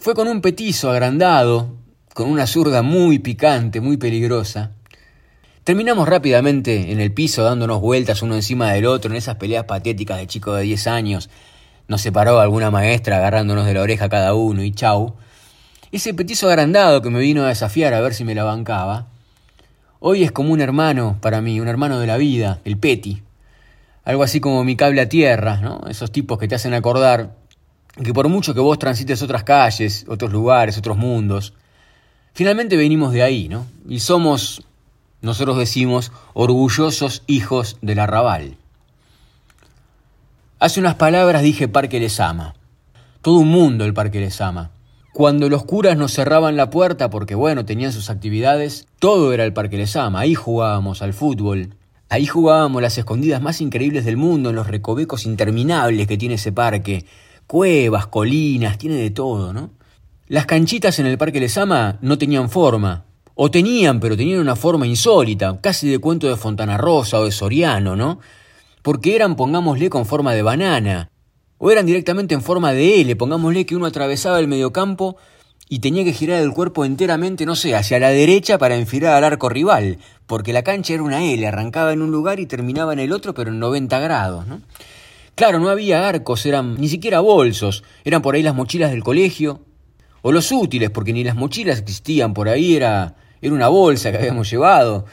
Fue 0.00 0.14
con 0.14 0.26
un 0.26 0.40
petizo 0.40 0.90
agrandado, 0.90 1.76
con 2.12 2.28
una 2.28 2.48
zurda 2.48 2.82
muy 2.82 3.20
picante, 3.20 3.80
muy 3.80 3.98
peligrosa, 3.98 4.72
Terminamos 5.64 6.06
rápidamente 6.06 6.92
en 6.92 7.00
el 7.00 7.10
piso 7.10 7.42
dándonos 7.42 7.80
vueltas 7.80 8.20
uno 8.20 8.34
encima 8.34 8.70
del 8.72 8.84
otro 8.84 9.10
en 9.10 9.16
esas 9.16 9.36
peleas 9.36 9.64
patéticas 9.64 10.18
de 10.18 10.26
chicos 10.26 10.58
de 10.58 10.62
10 10.62 10.86
años. 10.88 11.30
Nos 11.88 12.02
separó 12.02 12.38
alguna 12.38 12.70
maestra 12.70 13.16
agarrándonos 13.16 13.64
de 13.64 13.72
la 13.72 13.80
oreja 13.80 14.10
cada 14.10 14.34
uno 14.34 14.62
y 14.62 14.72
chau. 14.72 15.14
Ese 15.90 16.12
petizo 16.12 16.50
agrandado 16.50 17.00
que 17.00 17.08
me 17.08 17.18
vino 17.18 17.44
a 17.44 17.48
desafiar 17.48 17.94
a 17.94 18.02
ver 18.02 18.12
si 18.12 18.24
me 18.24 18.34
la 18.34 18.44
bancaba, 18.44 19.06
hoy 20.00 20.22
es 20.22 20.32
como 20.32 20.52
un 20.52 20.60
hermano 20.60 21.16
para 21.22 21.40
mí, 21.40 21.58
un 21.60 21.68
hermano 21.68 21.98
de 21.98 22.08
la 22.08 22.18
vida, 22.18 22.60
el 22.66 22.76
Peti. 22.76 23.22
Algo 24.04 24.22
así 24.22 24.40
como 24.40 24.64
mi 24.64 24.76
cable 24.76 25.00
a 25.00 25.08
tierra, 25.08 25.62
¿no? 25.62 25.80
Esos 25.88 26.12
tipos 26.12 26.38
que 26.38 26.46
te 26.46 26.56
hacen 26.56 26.74
acordar 26.74 27.36
que 28.02 28.12
por 28.12 28.28
mucho 28.28 28.52
que 28.52 28.60
vos 28.60 28.78
transites 28.78 29.22
otras 29.22 29.44
calles, 29.44 30.04
otros 30.08 30.30
lugares, 30.30 30.76
otros 30.76 30.98
mundos, 30.98 31.54
finalmente 32.34 32.76
venimos 32.76 33.14
de 33.14 33.22
ahí, 33.22 33.48
¿no? 33.48 33.64
Y 33.88 34.00
somos 34.00 34.62
nosotros 35.24 35.58
decimos 35.58 36.12
orgullosos 36.34 37.22
hijos 37.26 37.78
del 37.82 37.98
arrabal. 37.98 38.56
Hace 40.60 40.80
unas 40.80 40.94
palabras 40.94 41.42
dije 41.42 41.66
Parque 41.66 41.98
les 41.98 42.20
ama. 42.20 42.54
Todo 43.22 43.38
un 43.38 43.48
mundo 43.48 43.84
el 43.84 43.94
Parque 43.94 44.20
les 44.20 44.40
ama. 44.40 44.70
Cuando 45.12 45.48
los 45.48 45.64
curas 45.64 45.96
nos 45.96 46.12
cerraban 46.12 46.56
la 46.56 46.70
puerta 46.70 47.08
porque, 47.08 47.34
bueno, 47.34 47.64
tenían 47.64 47.92
sus 47.92 48.10
actividades, 48.10 48.86
todo 48.98 49.32
era 49.32 49.44
el 49.44 49.52
Parque 49.52 49.76
les 49.76 49.96
ama. 49.96 50.20
Ahí 50.20 50.34
jugábamos 50.34 51.02
al 51.02 51.14
fútbol. 51.14 51.74
Ahí 52.08 52.26
jugábamos 52.26 52.82
las 52.82 52.98
escondidas 52.98 53.40
más 53.40 53.60
increíbles 53.60 54.04
del 54.04 54.16
mundo 54.16 54.50
en 54.50 54.56
los 54.56 54.66
recovecos 54.66 55.24
interminables 55.26 56.06
que 56.06 56.18
tiene 56.18 56.34
ese 56.34 56.52
parque. 56.52 57.06
Cuevas, 57.46 58.06
colinas, 58.06 58.78
tiene 58.78 58.96
de 58.96 59.10
todo, 59.10 59.52
¿no? 59.52 59.70
Las 60.28 60.46
canchitas 60.46 60.98
en 60.98 61.06
el 61.06 61.18
Parque 61.18 61.40
Les 61.40 61.58
Ama 61.58 61.98
no 62.00 62.16
tenían 62.16 62.48
forma, 62.48 63.04
o 63.34 63.50
tenían, 63.50 64.00
pero 64.00 64.16
tenían 64.16 64.40
una 64.40 64.56
forma 64.56 64.86
insólita, 64.86 65.60
casi 65.60 65.88
de 65.88 65.98
cuento 65.98 66.28
de 66.28 66.36
Fontana 66.36 66.76
Rosa 66.76 67.18
o 67.18 67.24
de 67.24 67.32
Soriano, 67.32 67.96
¿no? 67.96 68.20
Porque 68.82 69.16
eran, 69.16 69.34
pongámosle, 69.34 69.90
con 69.90 70.06
forma 70.06 70.34
de 70.34 70.42
banana. 70.42 71.10
O 71.58 71.70
eran 71.70 71.86
directamente 71.86 72.34
en 72.34 72.42
forma 72.42 72.72
de 72.72 73.00
L, 73.00 73.16
pongámosle 73.16 73.66
que 73.66 73.76
uno 73.76 73.86
atravesaba 73.86 74.38
el 74.38 74.48
mediocampo 74.48 75.16
y 75.68 75.78
tenía 75.78 76.04
que 76.04 76.12
girar 76.12 76.42
el 76.42 76.52
cuerpo 76.52 76.84
enteramente, 76.84 77.46
no 77.46 77.56
sé, 77.56 77.74
hacia 77.74 77.98
la 77.98 78.10
derecha 78.10 78.58
para 78.58 78.76
enfilar 78.76 79.14
al 79.14 79.24
arco 79.24 79.48
rival, 79.48 79.98
porque 80.26 80.52
la 80.52 80.62
cancha 80.62 80.94
era 80.94 81.02
una 81.02 81.24
L, 81.24 81.46
arrancaba 81.46 81.92
en 81.92 82.02
un 82.02 82.10
lugar 82.10 82.38
y 82.38 82.46
terminaba 82.46 82.92
en 82.92 82.98
el 82.98 83.12
otro, 83.12 83.34
pero 83.34 83.50
en 83.50 83.58
90 83.58 83.98
grados, 84.00 84.46
¿no? 84.46 84.60
Claro, 85.34 85.58
no 85.58 85.70
había 85.70 86.06
arcos, 86.06 86.46
eran 86.46 86.76
ni 86.80 86.88
siquiera 86.88 87.18
bolsos, 87.20 87.82
eran 88.04 88.22
por 88.22 88.36
ahí 88.36 88.42
las 88.42 88.54
mochilas 88.54 88.92
del 88.92 89.02
colegio, 89.02 89.62
o 90.22 90.30
los 90.30 90.52
útiles, 90.52 90.90
porque 90.90 91.12
ni 91.12 91.24
las 91.24 91.34
mochilas 91.34 91.78
existían 91.80 92.34
por 92.34 92.48
ahí, 92.48 92.76
era 92.76 93.16
era 93.44 93.54
una 93.54 93.68
bolsa 93.68 94.10
que 94.10 94.16
habíamos 94.16 94.50
llevado. 94.50 95.04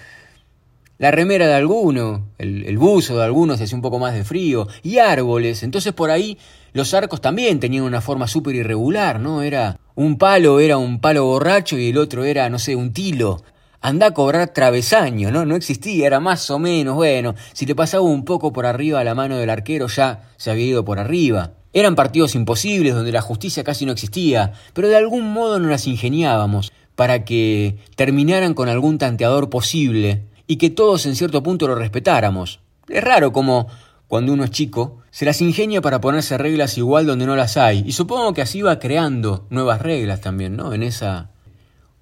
La 0.97 1.11
remera 1.11 1.47
de 1.47 1.53
alguno, 1.53 2.29
el, 2.37 2.77
buzo 2.77 3.17
de 3.17 3.25
algunos 3.25 3.59
hacía 3.59 3.75
un 3.75 3.81
poco 3.81 3.99
más 3.99 4.13
de 4.13 4.23
frío, 4.23 4.69
y 4.83 4.99
árboles. 4.99 5.63
Entonces 5.63 5.91
por 5.91 6.11
ahí 6.11 6.37
los 6.71 6.93
arcos 6.93 7.19
también 7.19 7.59
tenían 7.59 7.83
una 7.83 7.99
forma 7.99 8.27
súper 8.27 8.55
irregular, 8.55 9.19
¿no? 9.19 9.41
Era 9.41 9.77
un 9.95 10.17
palo, 10.17 10.61
era 10.61 10.77
un 10.77 11.01
palo 11.01 11.25
borracho 11.25 11.77
y 11.77 11.89
el 11.89 11.97
otro 11.97 12.23
era, 12.23 12.49
no 12.49 12.57
sé, 12.57 12.77
un 12.77 12.93
tilo. 12.93 13.43
anda 13.81 14.07
a 14.07 14.13
cobrar 14.13 14.53
travesaño, 14.53 15.29
¿no? 15.29 15.43
No 15.43 15.57
existía, 15.57 16.07
era 16.07 16.21
más 16.21 16.49
o 16.51 16.57
menos, 16.57 16.95
bueno, 16.95 17.35
si 17.51 17.65
te 17.65 17.75
pasaba 17.75 18.03
un 18.03 18.23
poco 18.23 18.53
por 18.53 18.65
arriba 18.65 19.01
a 19.01 19.03
la 19.03 19.15
mano 19.15 19.35
del 19.35 19.49
arquero 19.49 19.87
ya 19.87 20.29
se 20.37 20.51
había 20.51 20.67
ido 20.67 20.85
por 20.85 20.99
arriba. 20.99 21.51
Eran 21.73 21.95
partidos 21.95 22.35
imposibles 22.35 22.93
donde 22.95 23.11
la 23.11 23.21
justicia 23.21 23.63
casi 23.63 23.85
no 23.85 23.91
existía, 23.91 24.53
pero 24.73 24.87
de 24.87 24.95
algún 24.95 25.33
modo 25.33 25.59
nos 25.59 25.69
las 25.69 25.87
ingeniábamos 25.87 26.71
para 27.01 27.25
que 27.25 27.77
terminaran 27.95 28.53
con 28.53 28.69
algún 28.69 28.99
tanteador 28.99 29.49
posible 29.49 30.21
y 30.45 30.57
que 30.57 30.69
todos 30.69 31.07
en 31.07 31.15
cierto 31.15 31.41
punto 31.41 31.67
lo 31.67 31.73
respetáramos. 31.73 32.59
Es 32.87 33.03
raro 33.03 33.33
como 33.33 33.69
cuando 34.07 34.31
uno 34.31 34.43
es 34.43 34.51
chico, 34.51 34.99
se 35.09 35.25
las 35.25 35.41
ingenia 35.41 35.81
para 35.81 35.99
ponerse 35.99 36.37
reglas 36.37 36.77
igual 36.77 37.07
donde 37.07 37.25
no 37.25 37.35
las 37.35 37.57
hay. 37.57 37.83
Y 37.87 37.93
supongo 37.93 38.35
que 38.35 38.43
así 38.43 38.61
va 38.61 38.77
creando 38.77 39.47
nuevas 39.49 39.81
reglas 39.81 40.21
también, 40.21 40.55
¿no? 40.55 40.75
En 40.75 40.83
esa... 40.83 41.31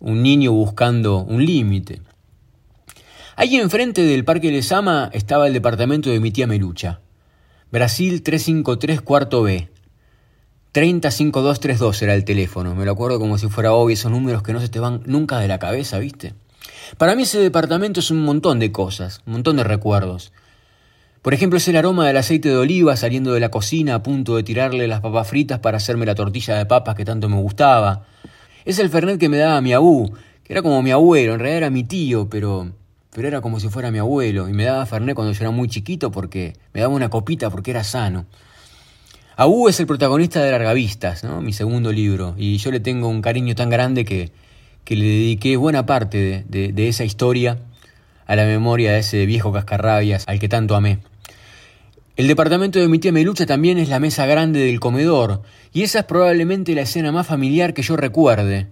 un 0.01 0.21
niño 0.21 0.51
buscando 0.51 1.19
un 1.19 1.45
límite. 1.45 2.01
Allí 3.37 3.55
enfrente 3.55 4.01
del 4.01 4.25
Parque 4.25 4.51
Lesama 4.51 5.09
estaba 5.13 5.47
el 5.47 5.53
departamento 5.53 6.09
de 6.09 6.19
mi 6.19 6.31
tía 6.31 6.45
Melucha. 6.45 6.99
Brasil 7.71 8.21
353 8.21 8.99
cuarto 8.99 9.43
B. 9.43 9.69
305232 10.73 12.01
era 12.03 12.13
el 12.13 12.25
teléfono. 12.25 12.75
Me 12.75 12.85
lo 12.85 12.91
acuerdo 12.91 13.19
como 13.19 13.37
si 13.37 13.47
fuera 13.47 13.73
hoy, 13.73 13.93
esos 13.93 14.11
números 14.11 14.43
que 14.43 14.53
no 14.53 14.59
se 14.59 14.69
te 14.69 14.79
van 14.79 15.01
nunca 15.05 15.39
de 15.39 15.47
la 15.47 15.57
cabeza, 15.57 15.97
¿viste? 15.97 16.33
Para 16.97 17.15
mí 17.15 17.23
ese 17.23 17.39
departamento 17.39 17.99
es 17.99 18.11
un 18.11 18.21
montón 18.21 18.59
de 18.59 18.71
cosas, 18.71 19.21
un 19.25 19.33
montón 19.33 19.57
de 19.57 19.63
recuerdos. 19.63 20.31
Por 21.21 21.33
ejemplo, 21.33 21.57
es 21.57 21.67
el 21.67 21.75
aroma 21.75 22.07
del 22.07 22.17
aceite 22.17 22.49
de 22.49 22.57
oliva 22.57 22.95
saliendo 22.95 23.33
de 23.33 23.39
la 23.39 23.49
cocina 23.49 23.95
a 23.95 24.03
punto 24.03 24.35
de 24.35 24.43
tirarle 24.43 24.87
las 24.87 25.01
papas 25.01 25.27
fritas 25.27 25.59
para 25.59 25.77
hacerme 25.77 26.05
la 26.05 26.15
tortilla 26.15 26.55
de 26.55 26.65
papas 26.65 26.95
que 26.95 27.03
tanto 27.03 27.27
me 27.29 27.35
gustaba. 27.35 28.05
Es 28.63 28.79
el 28.79 28.89
fernet 28.89 29.19
que 29.19 29.27
me 29.27 29.37
daba 29.37 29.59
mi 29.61 29.73
abú, 29.73 30.13
que 30.43 30.53
era 30.53 30.61
como 30.61 30.81
mi 30.81 30.91
abuelo, 30.91 31.33
en 31.33 31.39
realidad 31.39 31.57
era 31.57 31.69
mi 31.69 31.83
tío, 31.83 32.29
pero, 32.29 32.71
pero 33.11 33.27
era 33.27 33.41
como 33.41 33.59
si 33.59 33.69
fuera 33.69 33.91
mi 33.91 33.97
abuelo. 33.97 34.47
Y 34.47 34.53
me 34.53 34.65
daba 34.65 34.85
fernet 34.85 35.15
cuando 35.15 35.33
yo 35.33 35.41
era 35.41 35.51
muy 35.51 35.67
chiquito 35.67 36.11
porque 36.11 36.53
me 36.73 36.81
daba 36.81 36.93
una 36.93 37.09
copita 37.09 37.49
porque 37.49 37.71
era 37.71 37.83
sano. 37.83 38.25
Abú 39.39 39.69
es 39.69 39.79
el 39.79 39.87
protagonista 39.87 40.43
de 40.43 40.51
Largavistas, 40.51 41.23
¿no? 41.23 41.39
mi 41.39 41.53
segundo 41.53 41.93
libro, 41.93 42.35
y 42.37 42.57
yo 42.57 42.71
le 42.71 42.81
tengo 42.81 43.07
un 43.07 43.21
cariño 43.21 43.55
tan 43.55 43.69
grande 43.69 44.03
que, 44.03 44.33
que 44.83 44.97
le 44.97 45.05
dediqué 45.05 45.55
buena 45.55 45.85
parte 45.85 46.43
de, 46.49 46.87
esa 46.89 47.05
historia 47.05 47.57
a 48.27 48.35
la 48.35 48.43
memoria 48.43 48.91
de 48.91 48.99
ese 48.99 49.25
viejo 49.25 49.53
cascarrabias 49.53 50.25
al 50.27 50.39
que 50.39 50.49
tanto 50.49 50.75
amé. 50.75 50.99
El 52.17 52.27
departamento 52.27 52.79
de 52.79 52.89
mi 52.89 52.99
tía 52.99 53.13
Melucha 53.13 53.45
también 53.45 53.77
es 53.77 53.87
la 53.87 54.01
mesa 54.01 54.25
grande 54.25 54.59
del 54.59 54.81
comedor, 54.81 55.41
y 55.71 55.83
esa 55.83 55.99
es 55.99 56.05
probablemente 56.05 56.75
la 56.75 56.81
escena 56.81 57.13
más 57.13 57.25
familiar 57.25 57.73
que 57.73 57.81
yo 57.81 57.95
recuerde. 57.95 58.67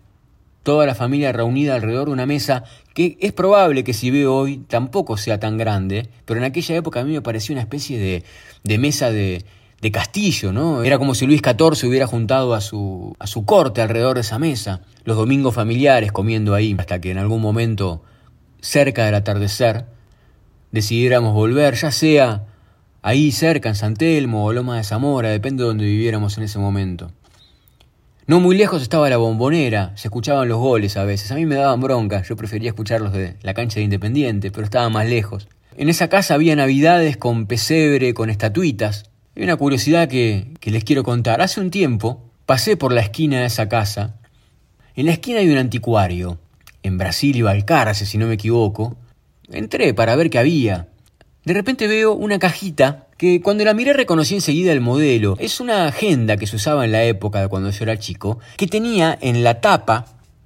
Toda 0.63 0.85
la 0.85 0.95
familia 0.95 1.31
reunida 1.31 1.75
alrededor 1.75 2.07
de 2.07 2.13
una 2.13 2.25
mesa 2.25 2.65
que 2.93 3.17
es 3.21 3.31
probable 3.31 3.85
que 3.85 3.93
si 3.93 4.11
veo 4.11 4.35
hoy 4.35 4.57
tampoco 4.57 5.15
sea 5.15 5.39
tan 5.39 5.55
grande, 5.55 6.09
pero 6.25 6.41
en 6.41 6.43
aquella 6.43 6.75
época 6.75 6.99
a 6.99 7.05
mí 7.05 7.13
me 7.13 7.21
parecía 7.21 7.53
una 7.53 7.61
especie 7.61 8.25
de 8.63 8.77
mesa 8.77 9.11
de, 9.11 9.45
de 9.81 9.91
castillo, 9.91 10.51
¿no? 10.51 10.83
Era 10.83 10.97
como 10.97 11.13
si 11.13 11.27
Luis 11.27 11.41
XIV 11.41 11.87
hubiera 11.87 12.07
juntado 12.07 12.53
a 12.53 12.61
su, 12.61 13.15
a 13.19 13.27
su 13.27 13.45
corte 13.45 13.81
alrededor 13.81 14.15
de 14.15 14.21
esa 14.21 14.39
mesa, 14.39 14.81
los 15.03 15.17
domingos 15.17 15.53
familiares 15.53 16.11
comiendo 16.11 16.55
ahí, 16.55 16.75
hasta 16.77 16.99
que 16.99 17.11
en 17.11 17.17
algún 17.17 17.41
momento, 17.41 18.03
cerca 18.59 19.05
del 19.05 19.15
atardecer, 19.15 19.85
decidiéramos 20.71 21.33
volver, 21.33 21.75
ya 21.75 21.91
sea 21.91 22.45
ahí 23.01 23.31
cerca 23.31 23.69
en 23.69 23.75
San 23.75 23.95
Telmo 23.95 24.45
o 24.45 24.53
Loma 24.53 24.77
de 24.77 24.83
Zamora, 24.83 25.29
depende 25.29 25.63
de 25.63 25.67
donde 25.67 25.85
viviéramos 25.85 26.37
en 26.37 26.43
ese 26.43 26.59
momento. 26.59 27.11
No 28.25 28.41
muy 28.41 28.57
lejos 28.57 28.81
estaba 28.81 29.09
la 29.09 29.15
bombonera, 29.15 29.93
se 29.95 30.09
escuchaban 30.09 30.49
los 30.49 30.57
goles 30.57 30.97
a 30.97 31.05
veces, 31.05 31.31
a 31.31 31.35
mí 31.35 31.45
me 31.45 31.55
daban 31.55 31.79
bronca, 31.79 32.23
yo 32.23 32.35
prefería 32.35 32.69
escucharlos 32.69 33.13
de 33.13 33.37
la 33.41 33.53
cancha 33.53 33.75
de 33.75 33.83
Independiente, 33.83 34.51
pero 34.51 34.65
estaba 34.65 34.89
más 34.89 35.07
lejos. 35.07 35.47
En 35.77 35.87
esa 35.87 36.09
casa 36.09 36.33
había 36.33 36.55
navidades 36.55 37.15
con 37.15 37.45
pesebre, 37.45 38.13
con 38.13 38.29
estatuitas. 38.29 39.09
Hay 39.37 39.43
una 39.43 39.55
curiosidad 39.55 40.09
que, 40.09 40.47
les 40.63 40.83
quiero 40.83 41.03
contar. 41.03 41.41
Hace 41.41 41.61
un 41.61 41.69
tiempo 41.69 42.23
pasé 42.47 42.75
por 42.75 42.91
la 42.91 43.01
esquina 43.01 43.41
de 43.41 43.45
esa 43.45 43.69
casa. 43.69 44.15
En 44.95 45.05
la 45.05 45.11
esquina 45.11 45.41
hay 45.41 45.49
un 45.51 45.59
anticuario, 45.59 46.39
en 46.81 46.97
Brasil 46.97 47.35
y 47.35 47.43
Balcarce, 47.43 48.07
si 48.07 48.17
no 48.17 48.25
me 48.25 48.33
equivoco. 48.33 48.97
Entré 49.51 49.93
para 49.93 50.15
ver 50.15 50.31
qué 50.31 50.39
había. 50.39 50.87
De 51.45 51.53
repente 51.53 51.87
veo 51.87 52.13
una 52.13 52.39
cajita 52.39 53.09
que 53.15 53.39
cuando 53.39 53.63
la 53.63 53.75
miré 53.75 53.93
reconocí 53.93 54.33
enseguida 54.33 54.71
el 54.71 54.81
modelo. 54.81 55.37
Es 55.39 55.59
una 55.59 55.85
agenda 55.85 56.37
que 56.37 56.47
se 56.47 56.55
usaba 56.55 56.83
en 56.83 56.91
la 56.91 57.03
época 57.03 57.39
de 57.39 57.47
cuando 57.47 57.69
yo 57.69 57.83
era 57.83 57.99
chico, 57.99 58.39
que 58.57 58.65
tenía 58.65 59.15
en 59.21 59.43
la 59.43 59.61
tapa 59.61 60.05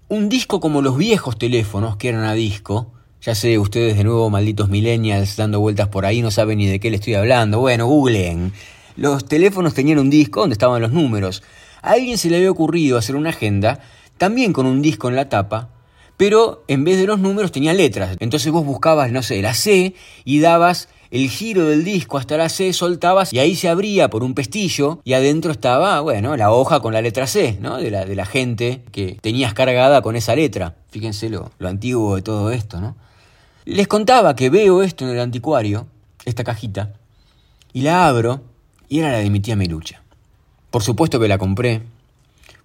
un 0.10 0.28
disco 0.28 0.60
como 0.60 0.82
los 0.82 0.98
viejos 0.98 1.40
teléfonos 1.40 1.96
que 1.96 2.10
eran 2.10 2.26
a 2.26 2.34
disco. 2.34 2.92
Ya 3.22 3.36
sé, 3.36 3.58
ustedes 3.58 3.96
de 3.96 4.04
nuevo, 4.04 4.30
malditos 4.30 4.68
millennials, 4.68 5.38
dando 5.38 5.62
vueltas 5.62 5.88
por 5.88 6.06
ahí, 6.06 6.22
no 6.22 6.30
saben 6.30 6.58
ni 6.58 6.68
de 6.68 6.82
qué 6.82 6.90
le 6.90 6.98
estoy 6.98 7.14
hablando. 7.14 7.62
Bueno, 7.62 7.88
googleen. 7.88 8.52
Los 8.96 9.26
teléfonos 9.26 9.74
tenían 9.74 10.00
un 10.00 10.10
disco 10.10 10.42
donde 10.42 10.54
estaban 10.54 10.82
los 10.82 10.92
números. 10.92 11.44
A 11.82 11.92
alguien 11.92 12.18
se 12.18 12.30
le 12.30 12.38
había 12.38 12.52
ocurrido 12.52 12.98
hacer 12.98 13.16
una 13.16 13.30
agenda, 13.30 13.80
también 14.18 14.54
con 14.54 14.66
un 14.66 14.82
disco 14.82 15.10
en 15.10 15.16
la 15.16 15.30
tapa, 15.30 15.70
pero 16.18 16.64
en 16.68 16.84
vez 16.84 16.98
de 16.98 17.08
los 17.08 17.20
números 17.20 17.52
tenía 17.52 17.74
letras. 17.74 18.18
Entonces 18.20 18.52
vos 18.52 18.64
buscabas, 18.66 19.12
no 19.12 19.24
sé, 19.24 19.42
la 19.42 19.56
C 19.56 19.96
y 20.24 20.40
dabas 20.40 20.90
el 21.10 21.30
giro 21.30 21.66
del 21.66 21.84
disco 21.84 22.18
hasta 22.18 22.38
la 22.38 22.48
C, 22.48 22.72
soltabas 22.74 23.34
y 23.34 23.40
ahí 23.40 23.56
se 23.56 23.68
abría 23.68 24.10
por 24.10 24.24
un 24.24 24.34
pestillo 24.34 25.02
y 25.04 25.14
adentro 25.14 25.52
estaba, 25.52 26.00
bueno, 26.00 26.38
la 26.38 26.52
hoja 26.52 26.80
con 26.80 26.94
la 26.94 27.02
letra 27.02 27.28
C, 27.28 27.58
¿no? 27.60 27.78
De 27.78 27.92
la, 27.92 28.06
de 28.06 28.16
la 28.16 28.26
gente 28.26 28.84
que 28.92 29.18
tenías 29.20 29.54
cargada 29.54 30.02
con 30.02 30.16
esa 30.16 30.36
letra. 30.36 30.76
Fíjense 30.90 31.30
lo, 31.30 31.52
lo 31.58 31.68
antiguo 31.68 32.16
de 32.16 32.22
todo 32.22 32.52
esto, 32.52 32.80
¿no? 32.80 32.96
Les 33.66 33.88
contaba 33.88 34.36
que 34.36 34.50
veo 34.50 34.84
esto 34.84 35.06
en 35.06 35.12
el 35.12 35.20
anticuario, 35.20 35.88
esta 36.26 36.44
cajita, 36.44 36.94
y 37.74 37.82
la 37.82 38.08
abro 38.08 38.42
y 38.92 39.00
era 39.00 39.10
la 39.10 39.20
de 39.20 39.30
mi 39.30 39.40
tía 39.40 39.56
Melucha. 39.56 40.04
Por 40.70 40.84
supuesto 40.84 41.18
que 41.18 41.30
la 41.30 41.38
compré, 41.38 41.82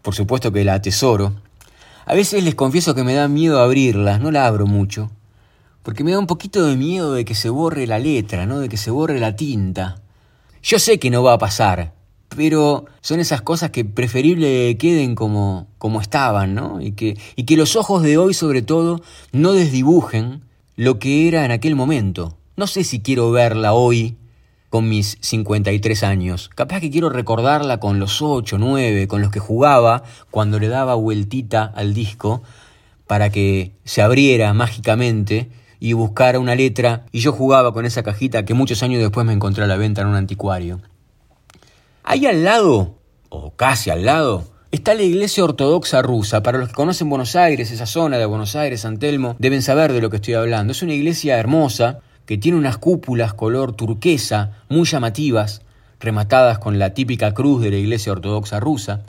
por 0.02 0.12
supuesto 0.12 0.50
que 0.50 0.64
la 0.64 0.75
atesoro, 0.75 1.35
a 2.04 2.14
veces 2.14 2.42
les 2.42 2.56
confieso 2.56 2.97
que 2.97 3.04
me 3.04 3.14
da 3.14 3.28
miedo 3.28 3.61
abrirla, 3.61 4.18
no 4.18 4.33
la 4.33 4.45
abro 4.45 4.66
mucho, 4.66 5.12
porque 5.85 6.02
me 6.02 6.11
da 6.11 6.18
un 6.18 6.26
poquito 6.26 6.66
de 6.66 6.76
miedo 6.76 7.12
de 7.12 7.25
que 7.25 7.37
se 7.37 7.49
borre 7.49 7.87
la 7.87 8.00
letra, 8.00 8.45
¿no? 8.45 8.59
De 8.59 8.68
que 8.68 8.76
se 8.76 8.90
borre 8.90 9.21
la 9.21 9.37
tinta. 9.37 10.02
Yo 10.64 10.80
sé 10.80 10.99
que 10.99 11.11
no 11.11 11.23
va 11.23 11.35
a 11.35 11.38
pasar, 11.38 11.92
pero 12.30 12.87
son 13.02 13.21
esas 13.21 13.40
cosas 13.40 13.71
que 13.71 13.85
preferible 13.85 14.76
queden 14.78 15.14
como, 15.14 15.68
como 15.78 16.00
estaban, 16.00 16.56
¿no? 16.56 16.80
Y 16.80 16.90
que, 16.90 17.16
y 17.37 17.45
que 17.45 17.56
los 17.56 17.76
ojos 17.76 18.02
de 18.02 18.18
hoy, 18.18 18.35
sobre 18.35 18.62
todo, 18.62 19.00
no 19.30 19.52
desdibujen 19.52 20.42
lo 20.75 20.99
que 20.99 21.28
era 21.28 21.45
en 21.45 21.52
aquel 21.52 21.76
momento. 21.76 22.37
No 22.56 22.66
sé 22.66 22.83
si 22.83 22.99
quiero 22.99 23.30
verla 23.30 23.75
hoy 23.75 24.16
con 24.70 24.88
mis 24.88 25.18
53 25.20 26.02
años. 26.02 26.50
Capaz 26.54 26.80
que 26.80 26.90
quiero 26.90 27.08
recordarla 27.08 27.78
con 27.78 27.99
los 27.99 28.23
8, 28.23 28.58
9, 28.58 29.08
con 29.08 29.23
los 29.23 29.30
que 29.30 29.40
jugaba 29.40 30.02
cuando 30.30 30.58
le 30.58 30.68
daba 30.68 30.94
vueltita 30.94 31.64
al 31.64 31.94
disco 31.94 32.42
para 33.06 33.30
que 33.30 33.73
se 33.85 34.02
abriera 34.02 34.52
mágicamente 34.52 35.49
y 35.78 35.92
buscara 35.92 36.38
una 36.38 36.54
letra 36.54 37.06
y 37.12 37.20
yo 37.20 37.32
jugaba 37.32 37.73
con 37.73 37.87
esa 37.87 38.02
cajita 38.02 38.44
que 38.44 38.54
muchos 38.54 38.82
años 38.82 39.00
después 39.00 39.26
me 39.26 39.32
encontré 39.32 39.64
a 39.64 39.66
la 39.66 39.76
venta 39.76 40.02
en 40.02 40.08
un 40.08 40.16
anticuario. 40.16 40.80
Ahí 42.02 42.26
al 42.26 42.44
lado, 42.44 42.99
o 43.28 43.54
casi 43.54 43.90
al 43.90 44.04
lado, 44.04 44.44
está 44.70 44.94
la 44.94 45.02
iglesia 45.02 45.44
ortodoxa 45.44 46.02
rusa. 46.02 46.42
Para 46.42 46.58
los 46.58 46.68
que 46.68 46.75
conocen 46.75 47.08
Buenos 47.08 47.37
Aires, 47.37 47.70
esa 47.70 47.87
zona 47.87 48.18
de 48.18 48.26
Buenos 48.26 48.56
Aires, 48.56 48.82
San 48.82 48.99
Telmo, 48.99 49.37
deben 49.38 49.62
saber 49.62 49.92
de 49.92 50.00
lo 50.00 50.11
que 50.11 50.16
estoy 50.16 50.35
hablando. 50.35 50.73
Es 50.73 50.82
una 50.82 50.94
iglesia 50.94 51.38
hermosa, 51.38 52.00
que 52.26 52.37
tiene 52.37 52.59
unas 52.59 52.78
cúpulas 52.78 53.35
color 53.35 53.75
turquesa 53.75 54.59
muy 54.68 54.85
llamativas, 54.85 55.62
rematadas 56.00 56.59
con 56.59 56.78
la 56.78 56.92
típica 56.92 57.33
cruz 57.33 57.62
de 57.62 57.71
la 57.71 57.76
Iglesia 57.76 58.12
Ortodoxa 58.12 58.61
rusa. 58.61 59.04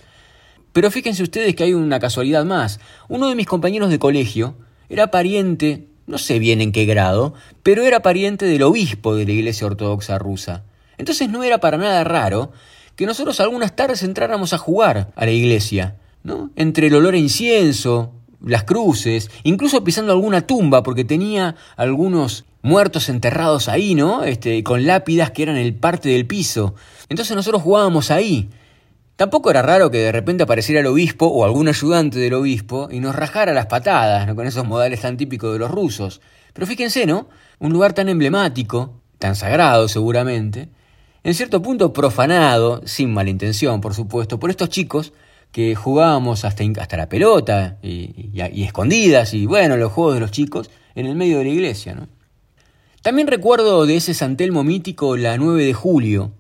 Pero 0.72 0.92
fíjense 0.92 1.24
ustedes 1.24 1.56
que 1.56 1.64
hay 1.64 1.74
una 1.74 2.00
casualidad 2.00 2.46
más. 2.46 2.80
Uno 3.10 3.28
de 3.28 3.36
mis 3.36 3.48
compañeros 3.48 3.90
de 3.90 4.00
colegio 4.00 4.56
era 4.90 5.12
pariente, 5.12 5.88
no 6.06 6.18
sé 6.18 6.40
bien 6.40 6.62
en 6.62 6.72
qué 6.72 6.86
grado, 6.86 7.34
pero 7.64 7.84
era 7.84 8.02
pariente 8.02 8.46
del 8.46 8.64
obispo 8.64 9.16
de 9.16 9.26
la 9.26 9.32
Iglesia 9.32 9.68
Ortodoxa 9.68 10.18
rusa. 10.18 10.64
Entonces 10.98 11.30
no 11.30 11.44
era 11.44 11.60
para 11.60 11.78
nada 11.78 12.04
raro 12.04 12.52
que 12.96 13.06
nosotros 13.06 13.40
algunas 13.40 13.76
tardes 13.76 14.04
entráramos 14.04 14.54
a 14.54 14.58
jugar 14.58 15.12
a 15.16 15.26
la 15.26 15.32
iglesia, 15.32 15.98
¿no? 16.24 16.50
Entre 16.56 16.88
el 16.88 16.96
olor 16.96 17.14
a 17.14 17.18
incienso, 17.18 18.14
las 18.44 18.64
cruces, 18.64 19.30
incluso 19.44 19.84
pisando 19.84 20.12
alguna 20.12 20.42
tumba, 20.48 20.82
porque 20.82 21.06
tenía 21.06 21.56
algunos 21.76 22.46
muertos 22.68 23.08
enterrados 23.10 23.70
ahí, 23.70 23.96
¿no? 23.96 24.24
Este, 24.24 24.62
con 24.64 24.86
lápidas 24.86 25.32
que 25.32 25.44
eran 25.44 25.56
el 25.56 25.74
parte 25.74 26.10
del 26.10 26.28
piso. 26.28 26.76
Entonces 27.10 27.36
nosotros 27.36 27.64
jugábamos 27.64 28.12
ahí. 28.12 28.50
Tampoco 29.16 29.50
era 29.50 29.62
raro 29.62 29.90
que 29.90 30.00
de 30.00 30.12
repente 30.12 30.44
apareciera 30.44 30.82
el 30.82 30.88
obispo 30.88 31.26
o 31.26 31.46
algún 31.46 31.70
ayudante 31.70 32.20
del 32.20 32.34
obispo 32.34 32.90
y 32.92 33.00
nos 33.00 33.16
rajara 33.16 33.54
las 33.54 33.66
patadas, 33.66 34.28
¿no? 34.28 34.36
con 34.36 34.46
esos 34.46 34.68
modales 34.68 35.02
tan 35.02 35.18
típicos 35.18 35.54
de 35.54 35.60
los 35.60 35.72
rusos. 35.72 36.22
Pero 36.54 36.68
fíjense, 36.68 37.06
¿no? 37.06 37.30
Un 37.60 37.72
lugar 37.72 37.94
tan 37.94 38.10
emblemático, 38.10 39.02
tan 39.18 39.36
sagrado 39.36 39.88
seguramente, 39.88 40.70
en 41.24 41.34
cierto 41.34 41.62
punto 41.62 41.94
profanado, 41.94 42.82
sin 42.86 43.14
mala 43.14 43.30
intención, 43.30 43.82
por 43.82 43.94
supuesto, 43.94 44.40
por 44.40 44.50
estos 44.50 44.70
chicos 44.70 45.14
que 45.52 45.74
jugábamos 45.74 46.46
hasta, 46.46 46.64
hasta 46.80 46.98
la 46.98 47.10
pelota 47.10 47.78
y, 47.82 48.30
y, 48.34 48.64
escondidas 48.64 49.34
y 49.34 49.46
bueno, 49.46 49.78
los 49.78 49.92
juegos 49.94 50.16
de 50.16 50.20
los 50.20 50.32
chicos 50.32 50.70
en 50.96 51.06
el 51.06 51.16
medio 51.16 51.40
de 51.40 51.46
la 51.46 51.50
iglesia. 51.50 51.96
¿no? 51.96 52.17
También 53.08 53.30
recuerdo 53.30 53.86
de 53.86 53.96
ese 53.96 54.14
santelmo 54.14 54.66
mítico 54.66 55.16
la 55.16 55.38
9 55.38 55.64
de 55.64 55.74
julio, 55.74 56.34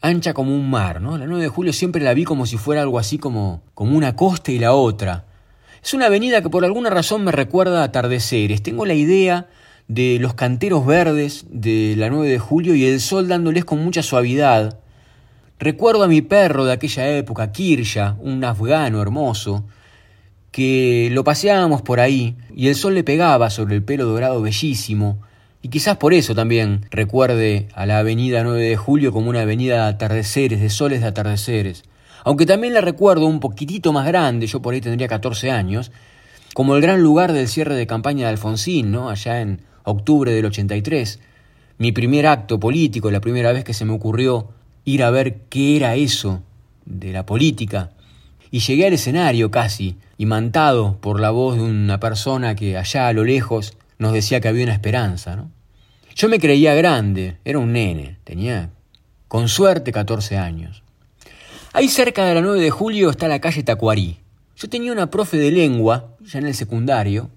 ancha 0.00 0.32
como 0.32 0.54
un 0.54 0.70
mar. 0.70 1.00
¿no? 1.00 1.18
La 1.18 1.26
9 1.26 1.42
de 1.42 1.48
julio 1.48 1.72
siempre 1.72 2.00
la 2.04 2.14
vi 2.14 2.22
como 2.22 2.46
si 2.46 2.56
fuera 2.56 2.82
algo 2.82 3.00
así 3.00 3.18
como, 3.18 3.64
como 3.74 3.96
una 3.96 4.14
costa 4.14 4.52
y 4.52 4.60
la 4.60 4.74
otra. 4.74 5.24
Es 5.82 5.92
una 5.92 6.06
avenida 6.06 6.40
que 6.40 6.50
por 6.50 6.64
alguna 6.64 6.88
razón 6.88 7.24
me 7.24 7.32
recuerda 7.32 7.80
a 7.80 7.86
atardeceres. 7.86 8.62
Tengo 8.62 8.86
la 8.86 8.94
idea 8.94 9.48
de 9.88 10.18
los 10.20 10.34
canteros 10.34 10.86
verdes 10.86 11.46
de 11.50 11.96
la 11.96 12.10
9 12.10 12.28
de 12.28 12.38
julio 12.38 12.76
y 12.76 12.84
el 12.84 13.00
sol 13.00 13.26
dándoles 13.26 13.64
con 13.64 13.82
mucha 13.82 14.04
suavidad. 14.04 14.78
Recuerdo 15.58 16.04
a 16.04 16.06
mi 16.06 16.22
perro 16.22 16.64
de 16.64 16.74
aquella 16.74 17.08
época, 17.08 17.50
Kirsha, 17.50 18.14
un 18.20 18.44
afgano 18.44 19.02
hermoso, 19.02 19.64
que 20.52 21.08
lo 21.10 21.24
paseábamos 21.24 21.82
por 21.82 21.98
ahí 21.98 22.36
y 22.54 22.68
el 22.68 22.76
sol 22.76 22.94
le 22.94 23.02
pegaba 23.02 23.50
sobre 23.50 23.74
el 23.74 23.82
pelo 23.82 24.04
dorado 24.04 24.40
bellísimo, 24.42 25.18
y 25.64 25.68
quizás 25.68 25.96
por 25.96 26.12
eso 26.12 26.34
también 26.34 26.84
recuerde 26.90 27.68
a 27.72 27.86
la 27.86 27.96
avenida 27.96 28.44
9 28.44 28.60
de 28.60 28.76
julio 28.76 29.12
como 29.12 29.30
una 29.30 29.40
avenida 29.40 29.76
de 29.76 29.94
atardeceres, 29.94 30.60
de 30.60 30.68
soles 30.68 31.00
de 31.00 31.06
atardeceres. 31.06 31.84
Aunque 32.22 32.44
también 32.44 32.74
la 32.74 32.82
recuerdo 32.82 33.24
un 33.24 33.40
poquitito 33.40 33.90
más 33.90 34.06
grande, 34.06 34.46
yo 34.46 34.60
por 34.60 34.74
ahí 34.74 34.82
tendría 34.82 35.08
14 35.08 35.50
años, 35.50 35.90
como 36.52 36.76
el 36.76 36.82
gran 36.82 37.00
lugar 37.00 37.32
del 37.32 37.48
cierre 37.48 37.76
de 37.76 37.86
campaña 37.86 38.26
de 38.26 38.32
Alfonsín, 38.32 38.92
¿no? 38.92 39.08
allá 39.08 39.40
en 39.40 39.62
octubre 39.84 40.32
del 40.32 40.44
83, 40.44 41.18
mi 41.78 41.92
primer 41.92 42.26
acto 42.26 42.60
político, 42.60 43.10
la 43.10 43.22
primera 43.22 43.50
vez 43.52 43.64
que 43.64 43.72
se 43.72 43.86
me 43.86 43.94
ocurrió 43.94 44.50
ir 44.84 45.02
a 45.02 45.08
ver 45.08 45.44
qué 45.48 45.78
era 45.78 45.94
eso 45.94 46.42
de 46.84 47.10
la 47.10 47.24
política. 47.24 47.92
Y 48.50 48.58
llegué 48.58 48.86
al 48.86 48.92
escenario 48.92 49.50
casi, 49.50 49.96
imantado 50.18 50.98
por 51.00 51.20
la 51.20 51.30
voz 51.30 51.56
de 51.56 51.62
una 51.62 52.00
persona 52.00 52.54
que 52.54 52.76
allá 52.76 53.08
a 53.08 53.14
lo 53.14 53.24
lejos 53.24 53.78
nos 53.98 54.12
decía 54.12 54.40
que 54.40 54.48
había 54.48 54.64
una 54.64 54.74
esperanza. 54.74 55.36
¿no? 55.36 55.53
Yo 56.14 56.28
me 56.28 56.38
creía 56.38 56.74
grande, 56.74 57.38
era 57.44 57.58
un 57.58 57.72
nene, 57.72 58.18
tenía 58.22 58.70
con 59.26 59.48
suerte 59.48 59.90
14 59.90 60.38
años. 60.38 60.84
Ahí 61.72 61.88
cerca 61.88 62.24
de 62.24 62.34
la 62.36 62.40
9 62.40 62.60
de 62.60 62.70
julio 62.70 63.10
está 63.10 63.26
la 63.26 63.40
calle 63.40 63.64
Tacuarí. 63.64 64.20
Yo 64.56 64.68
tenía 64.68 64.92
una 64.92 65.10
profe 65.10 65.38
de 65.38 65.50
lengua, 65.50 66.14
ya 66.20 66.38
en 66.38 66.46
el 66.46 66.54
secundario, 66.54 67.30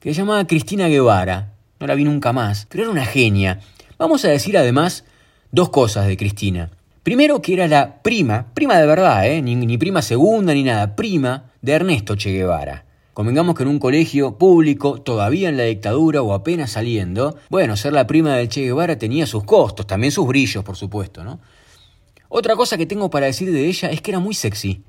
que 0.00 0.12
se 0.12 0.22
llamaba 0.22 0.44
Cristina 0.44 0.88
Guevara, 0.88 1.52
no 1.78 1.86
la 1.86 1.94
vi 1.94 2.02
nunca 2.02 2.32
más, 2.32 2.66
pero 2.68 2.82
era 2.82 2.90
una 2.90 3.04
genia. 3.04 3.60
Vamos 3.96 4.24
a 4.24 4.28
decir 4.28 4.58
además 4.58 5.04
dos 5.52 5.70
cosas 5.70 6.08
de 6.08 6.16
Cristina. 6.16 6.68
Primero 7.04 7.40
que 7.40 7.52
era 7.52 7.68
la 7.68 8.02
prima, 8.02 8.48
prima 8.54 8.76
de 8.76 8.86
verdad, 8.88 9.24
¿eh? 9.24 9.40
ni, 9.40 9.54
ni 9.54 9.78
prima 9.78 10.02
segunda 10.02 10.52
ni 10.52 10.64
nada, 10.64 10.96
prima 10.96 11.44
de 11.62 11.72
Ernesto 11.72 12.16
Che 12.16 12.32
Guevara. 12.32 12.86
Convengamos 13.12 13.56
que 13.56 13.64
en 13.64 13.68
un 13.68 13.78
colegio 13.78 14.38
público, 14.38 15.00
todavía 15.00 15.48
en 15.48 15.56
la 15.56 15.64
dictadura 15.64 16.22
o 16.22 16.32
apenas 16.32 16.72
saliendo, 16.72 17.36
bueno, 17.48 17.76
ser 17.76 17.92
la 17.92 18.06
prima 18.06 18.36
del 18.36 18.48
Che 18.48 18.62
Guevara 18.62 18.98
tenía 18.98 19.26
sus 19.26 19.44
costos, 19.44 19.86
también 19.86 20.12
sus 20.12 20.26
brillos, 20.26 20.62
por 20.62 20.76
supuesto, 20.76 21.24
¿no? 21.24 21.40
Otra 22.28 22.54
cosa 22.54 22.78
que 22.78 22.86
tengo 22.86 23.10
para 23.10 23.26
decir 23.26 23.52
de 23.52 23.66
ella 23.66 23.90
es 23.90 24.00
que 24.00 24.12
era 24.12 24.20
muy 24.20 24.34
sexy. 24.34 24.84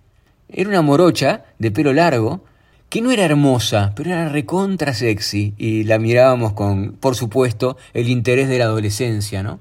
Era 0.48 0.70
una 0.70 0.84
morocha 0.84 1.46
de 1.58 1.72
pelo 1.72 1.94
largo, 1.94 2.44
que 2.90 3.02
no 3.02 3.10
era 3.10 3.26
hermosa, 3.26 3.94
pero 3.96 4.12
era 4.12 4.30
recontra 4.30 4.94
sexy 4.94 5.56
y 5.58 5.86
la 5.86 5.98
mirábamos 5.98 6.54
con, 6.54 6.92
por 7.00 7.16
supuesto, 7.16 7.78
el 7.94 8.10
interés 8.10 8.50
de 8.50 8.60
la 8.60 8.66
adolescencia, 8.66 9.42
¿no? 9.42 9.60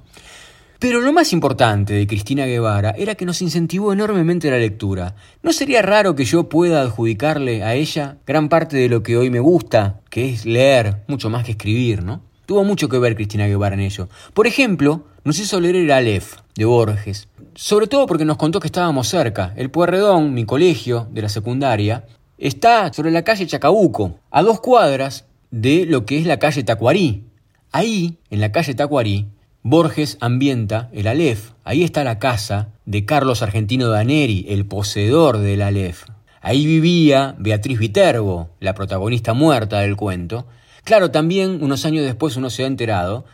Pero 0.80 1.02
lo 1.02 1.12
más 1.12 1.34
importante 1.34 1.92
de 1.92 2.06
Cristina 2.06 2.46
Guevara 2.46 2.94
era 2.96 3.14
que 3.14 3.26
nos 3.26 3.42
incentivó 3.42 3.92
enormemente 3.92 4.50
la 4.50 4.56
lectura. 4.56 5.14
¿No 5.42 5.52
sería 5.52 5.82
raro 5.82 6.14
que 6.14 6.24
yo 6.24 6.48
pueda 6.48 6.80
adjudicarle 6.80 7.62
a 7.62 7.74
ella 7.74 8.16
gran 8.26 8.48
parte 8.48 8.78
de 8.78 8.88
lo 8.88 9.02
que 9.02 9.18
hoy 9.18 9.28
me 9.28 9.40
gusta, 9.40 10.00
que 10.08 10.30
es 10.30 10.46
leer, 10.46 11.02
mucho 11.06 11.28
más 11.28 11.44
que 11.44 11.50
escribir, 11.50 12.02
¿no? 12.02 12.22
Tuvo 12.46 12.64
mucho 12.64 12.88
que 12.88 12.98
ver 12.98 13.14
Cristina 13.14 13.46
Guevara 13.46 13.74
en 13.74 13.82
ello. 13.82 14.08
Por 14.32 14.46
ejemplo, 14.46 15.04
nos 15.22 15.38
hizo 15.38 15.60
leer 15.60 15.76
el 15.76 15.90
Aleph 15.90 16.36
de 16.54 16.64
Borges. 16.64 17.28
Sobre 17.54 17.86
todo 17.86 18.06
porque 18.06 18.24
nos 18.24 18.38
contó 18.38 18.58
que 18.58 18.68
estábamos 18.68 19.06
cerca. 19.06 19.52
El 19.56 19.70
Puerredón, 19.70 20.32
mi 20.32 20.46
colegio 20.46 21.08
de 21.10 21.20
la 21.20 21.28
secundaria, 21.28 22.06
está 22.38 22.90
sobre 22.90 23.10
la 23.10 23.22
calle 23.22 23.46
Chacabuco, 23.46 24.18
a 24.30 24.42
dos 24.42 24.60
cuadras 24.60 25.26
de 25.50 25.84
lo 25.84 26.06
que 26.06 26.18
es 26.18 26.24
la 26.24 26.38
calle 26.38 26.64
Tacuarí. 26.64 27.24
Ahí, 27.70 28.16
en 28.30 28.40
la 28.40 28.50
calle 28.50 28.74
Tacuarí, 28.74 29.28
Borges 29.62 30.16
ambienta 30.22 30.88
el 30.94 31.06
Aleph. 31.06 31.50
Ahí 31.64 31.82
está 31.82 32.02
la 32.02 32.18
casa 32.18 32.68
de 32.86 33.04
Carlos 33.04 33.42
Argentino 33.42 33.88
Daneri, 33.88 34.46
el 34.48 34.64
poseedor 34.64 35.36
del 35.36 35.60
Aleph. 35.60 36.04
Ahí 36.40 36.64
vivía 36.64 37.34
Beatriz 37.38 37.78
Viterbo, 37.78 38.48
la 38.58 38.74
protagonista 38.74 39.34
muerta 39.34 39.80
del 39.80 39.96
cuento. 39.96 40.46
Claro, 40.82 41.10
también 41.10 41.62
unos 41.62 41.84
años 41.84 42.06
después 42.06 42.36
uno 42.36 42.48
se 42.48 42.64
ha 42.64 42.66
enterado 42.66 43.26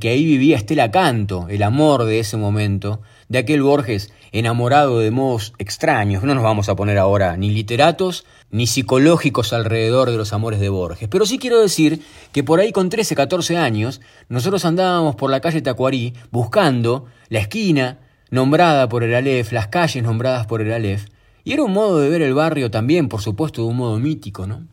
que 0.00 0.08
ahí 0.08 0.24
vivía 0.24 0.56
Estela 0.56 0.90
Canto, 0.90 1.46
el 1.48 1.62
amor 1.62 2.04
de 2.04 2.18
ese 2.18 2.36
momento, 2.36 3.00
de 3.28 3.38
aquel 3.38 3.62
Borges 3.62 4.12
enamorado 4.32 4.98
de 4.98 5.12
modos 5.12 5.54
extraños. 5.58 6.24
No 6.24 6.34
nos 6.34 6.44
vamos 6.44 6.68
a 6.68 6.74
poner 6.76 6.98
ahora 6.98 7.36
ni 7.36 7.50
literatos 7.50 8.26
ni 8.50 8.66
psicológicos 8.66 9.52
alrededor 9.52 10.10
de 10.10 10.16
los 10.16 10.32
amores 10.32 10.60
de 10.60 10.68
Borges. 10.68 11.08
Pero 11.08 11.26
sí 11.26 11.38
quiero 11.38 11.60
decir 11.60 12.02
que 12.32 12.42
por 12.42 12.60
ahí 12.60 12.72
con 12.72 12.88
13, 12.88 13.14
14 13.14 13.56
años, 13.56 14.00
nosotros 14.28 14.64
andábamos 14.64 15.16
por 15.16 15.30
la 15.30 15.40
calle 15.40 15.60
Tacuarí 15.60 16.14
buscando 16.30 17.06
la 17.28 17.40
esquina 17.40 17.98
nombrada 18.30 18.88
por 18.88 19.04
el 19.04 19.14
Aleph, 19.14 19.52
las 19.52 19.68
calles 19.68 20.02
nombradas 20.02 20.46
por 20.46 20.60
el 20.60 20.72
Aleph, 20.72 21.06
y 21.44 21.52
era 21.52 21.62
un 21.62 21.72
modo 21.72 22.00
de 22.00 22.10
ver 22.10 22.22
el 22.22 22.34
barrio 22.34 22.70
también, 22.70 23.08
por 23.08 23.22
supuesto, 23.22 23.62
de 23.62 23.68
un 23.68 23.76
modo 23.76 23.98
mítico, 23.98 24.46
¿no? 24.46 24.66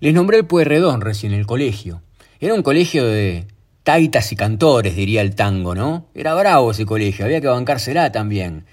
Les 0.00 0.14
nombré 0.14 0.38
el 0.38 0.46
Pueyrredón 0.46 1.00
recién, 1.00 1.32
el 1.32 1.46
colegio. 1.46 2.02
Era 2.40 2.54
un 2.54 2.62
colegio 2.62 3.06
de 3.06 3.46
taitas 3.82 4.30
y 4.32 4.36
cantores, 4.36 4.94
diría 4.94 5.22
el 5.22 5.34
tango, 5.34 5.74
¿no? 5.74 6.06
Era 6.14 6.34
bravo 6.34 6.70
ese 6.70 6.84
colegio, 6.84 7.24
había 7.24 7.40
que 7.40 7.46
bancársela 7.46 8.12
también. 8.12 8.66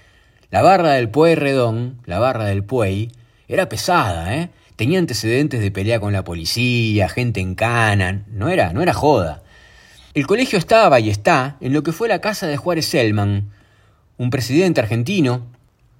La 0.50 0.62
barra 0.62 0.92
del 0.92 1.08
Pueyrredón, 1.08 2.00
la 2.04 2.18
barra 2.18 2.44
del 2.44 2.62
Puey, 2.62 3.10
era 3.48 3.68
pesada, 3.68 4.34
¿eh? 4.36 4.50
Tenía 4.76 4.98
antecedentes 4.98 5.60
de 5.60 5.70
pelea 5.70 6.00
con 6.00 6.12
la 6.12 6.24
policía, 6.24 7.08
gente 7.08 7.40
en 7.40 7.54
cana, 7.54 8.24
no 8.30 8.48
era, 8.48 8.72
no 8.72 8.82
era 8.82 8.92
joda. 8.92 9.42
El 10.12 10.26
colegio 10.26 10.58
estaba 10.58 11.00
y 11.00 11.08
está 11.10 11.56
en 11.60 11.72
lo 11.72 11.82
que 11.82 11.92
fue 11.92 12.08
la 12.08 12.20
casa 12.20 12.46
de 12.46 12.56
Juárez 12.56 12.86
Selman, 12.86 13.50
un 14.18 14.30
presidente 14.30 14.80
argentino 14.80 15.46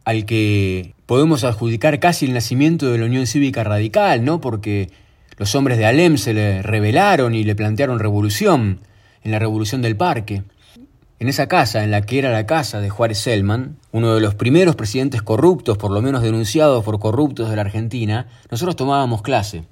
al 0.04 0.24
que 0.24 0.94
podemos 1.06 1.44
adjudicar 1.44 1.98
casi 2.00 2.26
el 2.26 2.34
nacimiento 2.34 2.90
de 2.90 2.98
la 2.98 3.06
Unión 3.06 3.26
Cívica 3.26 3.64
Radical, 3.64 4.24
¿no? 4.24 4.40
Porque 4.40 4.90
los 5.36 5.54
hombres 5.54 5.78
de 5.78 5.86
Alem 5.86 6.16
se 6.16 6.32
le 6.32 6.62
rebelaron 6.62 7.34
y 7.34 7.44
le 7.44 7.54
plantearon 7.54 7.98
revolución 7.98 8.80
en 9.22 9.32
la 9.32 9.38
Revolución 9.38 9.82
del 9.82 9.96
Parque. 9.96 10.44
En 11.18 11.28
esa 11.28 11.48
casa, 11.48 11.82
en 11.82 11.90
la 11.90 12.02
que 12.02 12.18
era 12.18 12.30
la 12.30 12.44
casa 12.44 12.80
de 12.80 12.90
Juárez 12.90 13.18
Selman, 13.18 13.78
uno 13.90 14.14
de 14.14 14.20
los 14.20 14.34
primeros 14.34 14.76
presidentes 14.76 15.22
corruptos, 15.22 15.78
por 15.78 15.90
lo 15.90 16.02
menos 16.02 16.20
denunciados 16.20 16.84
por 16.84 16.98
corruptos 16.98 17.48
de 17.48 17.56
la 17.56 17.62
Argentina, 17.62 18.26
nosotros 18.50 18.76
tomábamos 18.76 19.22
clase. 19.22 19.64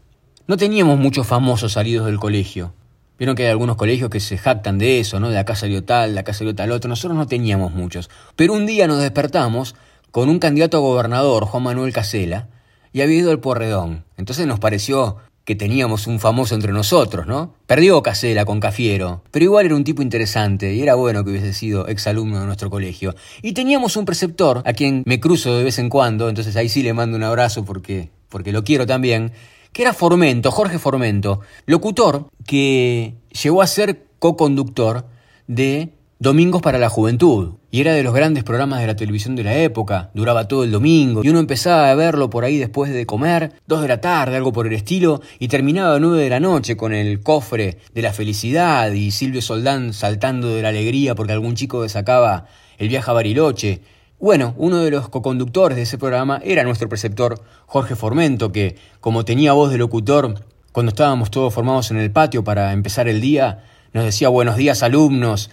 No 0.46 0.56
teníamos 0.56 0.98
muchos 0.98 1.26
famosos 1.26 1.72
salidos 1.72 2.06
del 2.06 2.18
colegio. 2.18 2.72
Vieron 3.18 3.36
que 3.36 3.44
hay 3.44 3.50
algunos 3.50 3.76
colegios 3.76 4.08
que 4.08 4.20
se 4.20 4.38
jactan 4.38 4.78
de 4.78 5.00
eso, 5.00 5.20
¿no? 5.20 5.28
De 5.28 5.38
acá 5.38 5.54
salió 5.54 5.84
tal, 5.84 6.14
de 6.14 6.20
acá 6.20 6.32
salió 6.32 6.54
tal 6.54 6.72
otro. 6.72 6.88
Nosotros 6.88 7.16
no 7.16 7.26
teníamos 7.26 7.72
muchos. 7.72 8.08
Pero 8.36 8.54
un 8.54 8.64
día 8.64 8.86
nos 8.86 9.02
despertamos 9.02 9.74
con 10.10 10.30
un 10.30 10.38
candidato 10.38 10.78
a 10.78 10.80
gobernador, 10.80 11.44
Juan 11.44 11.62
Manuel 11.62 11.92
Casela, 11.92 12.48
y 12.92 13.02
había 13.02 13.18
ido 13.18 13.30
al 13.30 13.40
Porredón. 13.40 14.04
Entonces 14.16 14.46
nos 14.46 14.60
pareció 14.60 15.18
que 15.44 15.54
teníamos 15.54 16.06
un 16.06 16.20
famoso 16.20 16.54
entre 16.54 16.72
nosotros, 16.72 17.26
¿no? 17.26 17.54
Perdió 17.66 18.02
Casela 18.02 18.44
con 18.46 18.60
Cafiero, 18.60 19.22
pero 19.30 19.44
igual 19.44 19.66
era 19.66 19.76
un 19.76 19.84
tipo 19.84 20.00
interesante 20.00 20.74
y 20.74 20.80
era 20.80 20.94
bueno 20.94 21.22
que 21.22 21.30
hubiese 21.30 21.52
sido 21.52 21.86
exalumno 21.86 22.40
de 22.40 22.46
nuestro 22.46 22.70
colegio. 22.70 23.14
Y 23.42 23.52
teníamos 23.52 23.96
un 23.96 24.06
preceptor 24.06 24.62
a 24.64 24.72
quien 24.72 25.02
me 25.04 25.20
cruzo 25.20 25.56
de 25.56 25.64
vez 25.64 25.78
en 25.78 25.90
cuando, 25.90 26.28
entonces 26.28 26.56
ahí 26.56 26.68
sí 26.68 26.82
le 26.82 26.94
mando 26.94 27.16
un 27.16 27.24
abrazo 27.24 27.64
porque, 27.64 28.10
porque 28.30 28.52
lo 28.52 28.64
quiero 28.64 28.86
también, 28.86 29.32
que 29.72 29.82
era 29.82 29.92
Formento, 29.92 30.50
Jorge 30.50 30.78
Formento, 30.78 31.40
locutor 31.66 32.28
que 32.46 33.14
llegó 33.42 33.60
a 33.60 33.66
ser 33.66 34.06
co-conductor 34.18 35.04
de 35.46 35.90
Domingos 36.24 36.62
para 36.62 36.78
la 36.78 36.88
Juventud. 36.88 37.56
Y 37.70 37.82
era 37.82 37.92
de 37.92 38.02
los 38.02 38.14
grandes 38.14 38.44
programas 38.44 38.80
de 38.80 38.86
la 38.86 38.96
televisión 38.96 39.36
de 39.36 39.44
la 39.44 39.58
época. 39.58 40.10
Duraba 40.14 40.48
todo 40.48 40.64
el 40.64 40.70
domingo. 40.70 41.22
Y 41.22 41.28
uno 41.28 41.38
empezaba 41.38 41.90
a 41.90 41.94
verlo 41.94 42.30
por 42.30 42.44
ahí 42.44 42.56
después 42.56 42.90
de 42.90 43.04
comer, 43.04 43.52
dos 43.66 43.82
de 43.82 43.88
la 43.88 44.00
tarde, 44.00 44.34
algo 44.34 44.50
por 44.50 44.66
el 44.66 44.72
estilo, 44.72 45.20
y 45.38 45.48
terminaba 45.48 45.96
a 45.96 46.00
nueve 46.00 46.22
de 46.22 46.30
la 46.30 46.40
noche 46.40 46.78
con 46.78 46.94
el 46.94 47.20
cofre 47.20 47.76
de 47.92 48.00
la 48.00 48.14
felicidad 48.14 48.90
y 48.92 49.10
Silvio 49.10 49.42
Soldán 49.42 49.92
saltando 49.92 50.48
de 50.48 50.62
la 50.62 50.70
alegría 50.70 51.14
porque 51.14 51.34
algún 51.34 51.56
chico 51.56 51.86
sacaba 51.90 52.46
el 52.78 52.88
viaje 52.88 53.10
a 53.10 53.12
Bariloche. 53.12 53.82
Bueno, 54.18 54.54
uno 54.56 54.78
de 54.78 54.90
los 54.92 55.10
coconductores 55.10 55.76
de 55.76 55.82
ese 55.82 55.98
programa 55.98 56.40
era 56.42 56.64
nuestro 56.64 56.88
preceptor 56.88 57.38
Jorge 57.66 57.96
Formento, 57.96 58.50
que, 58.50 58.76
como 59.00 59.26
tenía 59.26 59.52
voz 59.52 59.70
de 59.70 59.76
locutor, 59.76 60.42
cuando 60.72 60.88
estábamos 60.88 61.30
todos 61.30 61.52
formados 61.52 61.90
en 61.90 61.98
el 61.98 62.10
patio 62.10 62.42
para 62.42 62.72
empezar 62.72 63.08
el 63.08 63.20
día, 63.20 63.64
nos 63.92 64.06
decía 64.06 64.30
buenos 64.30 64.56
días 64.56 64.82
alumnos, 64.82 65.50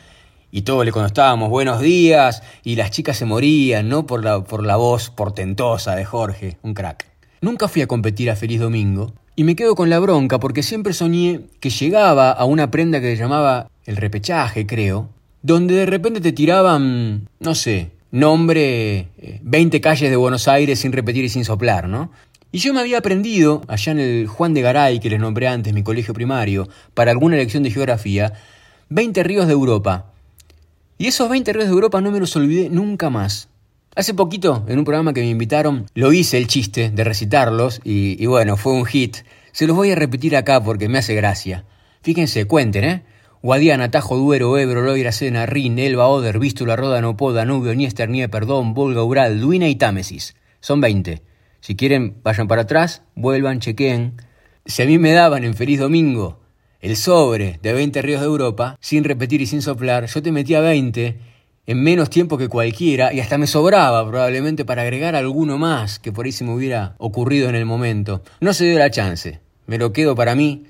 y 0.52 0.64
todos 0.64 0.86
le 0.86 0.92
contestábamos 0.92 1.50
buenos 1.50 1.80
días 1.82 2.44
y 2.64 2.76
las 2.76 2.92
chicas 2.92 3.18
se 3.18 3.26
morían, 3.26 3.90
¿no? 3.90 4.06
Por 4.06 4.24
la, 4.24 4.44
por 4.44 4.66
la 4.66 4.76
voz 4.76 5.10
portentosa 5.10 5.96
de 5.96 6.06
Jorge, 6.06 6.58
un 6.62 6.74
crack. 6.74 7.06
Nunca 7.42 7.68
fui 7.68 7.82
a 7.82 7.88
competir 7.88 8.30
a 8.30 8.36
Feliz 8.36 8.60
Domingo 8.60 9.14
y 9.36 9.44
me 9.44 9.56
quedo 9.56 9.76
con 9.76 9.90
la 9.90 10.00
bronca 10.00 10.40
porque 10.40 10.62
siempre 10.62 10.94
soñé 10.94 11.42
que 11.60 11.70
llegaba 11.70 12.32
a 12.32 12.46
una 12.46 12.70
prenda 12.70 13.00
que 13.00 13.16
se 13.16 13.22
llamaba 13.22 13.70
el 13.86 13.96
repechaje, 13.96 14.68
creo, 14.68 15.10
donde 15.42 15.74
de 15.74 15.86
repente 15.86 16.22
te 16.22 16.34
tiraban, 16.34 17.30
no 17.40 17.56
sé, 17.56 17.92
nombre 18.12 19.08
20 19.42 19.78
eh, 19.78 19.82
calles 19.82 20.10
de 20.10 20.16
Buenos 20.18 20.48
Aires 20.48 20.80
sin 20.80 20.92
repetir 20.92 21.24
y 21.24 21.30
sin 21.30 21.46
soplar, 21.46 21.88
¿no? 21.88 22.12
Y 22.52 22.60
yo 22.60 22.74
me 22.74 22.82
había 22.82 22.98
aprendido, 22.98 23.62
allá 23.70 23.94
en 23.94 24.00
el 24.00 24.28
Juan 24.28 24.54
de 24.54 24.62
Garay, 24.62 25.00
que 25.00 25.10
les 25.10 25.22
nombré 25.22 25.48
antes, 25.48 25.74
mi 25.74 25.84
colegio 25.84 26.14
primario, 26.14 26.68
para 26.94 27.12
alguna 27.12 27.38
lección 27.38 27.64
de 27.64 27.72
geografía, 27.72 28.34
20 28.90 29.24
ríos 29.24 29.48
de 29.48 29.54
Europa. 29.54 30.11
Y 31.02 31.08
esos 31.08 31.28
20 31.32 31.52
ríos 31.54 31.66
de 31.66 31.72
Europa 31.72 32.00
no 32.00 32.12
me 32.12 32.20
los 32.20 32.36
olvidé 32.36 32.70
nunca 32.70 33.10
más. 33.10 33.50
Hace 33.96 34.14
poquito, 34.14 34.64
en 34.68 34.78
un 34.78 34.86
programa 34.86 35.14
que 35.14 35.22
me 35.22 35.30
invitaron, 35.30 35.88
lo 35.96 36.14
hice 36.14 36.38
el 36.38 36.46
chiste 36.46 36.92
de 36.92 37.04
recitarlos 37.04 37.82
y, 37.84 38.24
bueno, 38.28 38.56
fue 38.56 38.74
un 38.74 38.86
hit. 38.86 39.18
Se 39.52 39.66
los 39.66 39.76
voy 39.76 39.90
a 39.90 39.96
repetir 39.96 40.36
acá 40.36 40.64
porque 40.64 40.90
me 40.90 41.00
hace 41.00 41.16
gracia. 41.16 41.66
Fíjense, 42.04 42.46
cuenten, 42.46 42.84
¿eh? 42.84 43.04
Guadiana, 43.42 43.90
Tajo, 43.90 44.16
Duero, 44.16 44.56
Ebro, 44.60 44.84
Loira, 44.84 45.12
Sena, 45.12 45.48
Rin, 45.48 45.80
Elba, 45.80 46.08
Oder, 46.08 46.38
Vístula, 46.38 46.76
Ródano, 46.76 47.18
Danubio, 47.34 47.74
Niester, 47.74 48.08
Perdón, 48.30 48.76
Volga, 48.76 49.04
Ural, 49.04 49.42
Duina 49.42 49.70
y 49.70 49.76
Támesis. 49.78 50.36
Son 50.60 50.82
20. 50.82 51.24
Si 51.62 51.76
quieren, 51.76 52.18
vayan 52.22 52.48
para 52.48 52.62
atrás, 52.62 53.02
vuelvan, 53.16 53.60
chequeen. 53.60 54.22
Si 54.68 54.84
a 54.84 54.86
mí 54.86 55.00
me 55.00 55.14
daban 55.14 55.46
en 55.46 55.56
Feliz 55.56 55.80
Domingo 55.80 56.41
el 56.82 56.98
sobre 56.98 57.60
de 57.62 57.74
20 57.74 58.02
ríos 58.02 58.22
de 58.22 58.28
Europa, 58.28 58.78
sin 58.82 59.04
repetir 59.04 59.42
y 59.42 59.46
sin 59.46 59.62
soplar, 59.62 60.08
yo 60.08 60.22
te 60.22 60.32
metía 60.32 60.62
20 60.62 61.18
en 61.68 61.84
menos 61.84 62.10
tiempo 62.10 62.38
que 62.38 62.50
cualquiera 62.50 63.14
y 63.14 63.20
hasta 63.20 63.38
me 63.38 63.48
sobraba 63.48 64.08
probablemente 64.08 64.66
para 64.66 64.82
agregar 64.82 65.16
alguno 65.16 65.58
más 65.58 66.00
que 66.00 66.12
por 66.12 66.26
ahí 66.26 66.32
se 66.32 66.44
me 66.44 66.54
hubiera 66.54 66.96
ocurrido 66.98 67.50
en 67.50 67.56
el 67.56 67.66
momento. 67.66 68.24
No 68.40 68.54
se 68.54 68.66
dio 68.66 68.80
la 68.80 68.90
chance. 68.90 69.40
Me 69.68 69.78
lo 69.78 69.94
quedo 69.94 70.16
para 70.16 70.36
mí 70.36 70.66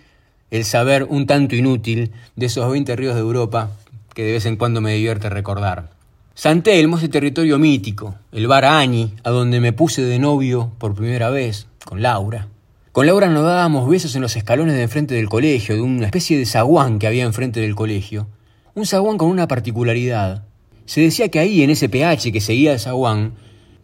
el 0.52 0.66
saber 0.66 1.06
un 1.06 1.26
tanto 1.26 1.56
inútil 1.56 2.12
de 2.36 2.46
esos 2.46 2.70
20 2.70 2.96
ríos 2.98 3.16
de 3.16 3.22
Europa 3.22 3.72
que 4.14 4.24
de 4.24 4.34
vez 4.34 4.46
en 4.46 4.58
cuando 4.58 4.82
me 4.82 4.94
divierte 4.94 5.30
recordar. 5.30 5.92
San 6.34 6.62
Telmo 6.62 6.98
es 6.98 7.04
el 7.04 7.10
territorio 7.10 7.58
mítico, 7.58 8.16
el 8.32 8.48
bar 8.48 8.66
Añi, 8.66 9.14
a 9.24 9.30
donde 9.30 9.62
me 9.62 9.74
puse 9.74 10.02
de 10.02 10.20
novio 10.20 10.72
por 10.78 10.96
primera 10.96 11.30
vez, 11.30 11.68
con 11.86 12.02
Laura. 12.02 12.48
Con 12.92 13.06
Laura 13.06 13.30
nos 13.30 13.46
dábamos 13.46 13.90
besos 13.90 14.14
en 14.16 14.22
los 14.22 14.36
escalones 14.36 14.76
de 14.76 14.82
enfrente 14.82 15.16
del 15.16 15.30
colegio, 15.30 15.76
de 15.76 15.82
una 15.82 16.08
especie 16.08 16.38
de 16.38 16.46
zaguán 16.46 17.00
que 17.00 17.08
había 17.08 17.24
enfrente 17.24 17.62
del 17.62 17.74
colegio. 17.74 18.28
Un 18.76 18.86
zaguán 18.86 19.18
con 19.18 19.30
una 19.30 19.48
particularidad. 19.48 20.44
Se 20.84 21.00
decía 21.00 21.30
que 21.30 21.40
ahí, 21.40 21.64
en 21.64 21.70
ese 21.70 21.88
PH 21.88 22.34
que 22.34 22.42
seguía 22.42 22.74
el 22.74 22.82
zaguán, 22.82 23.36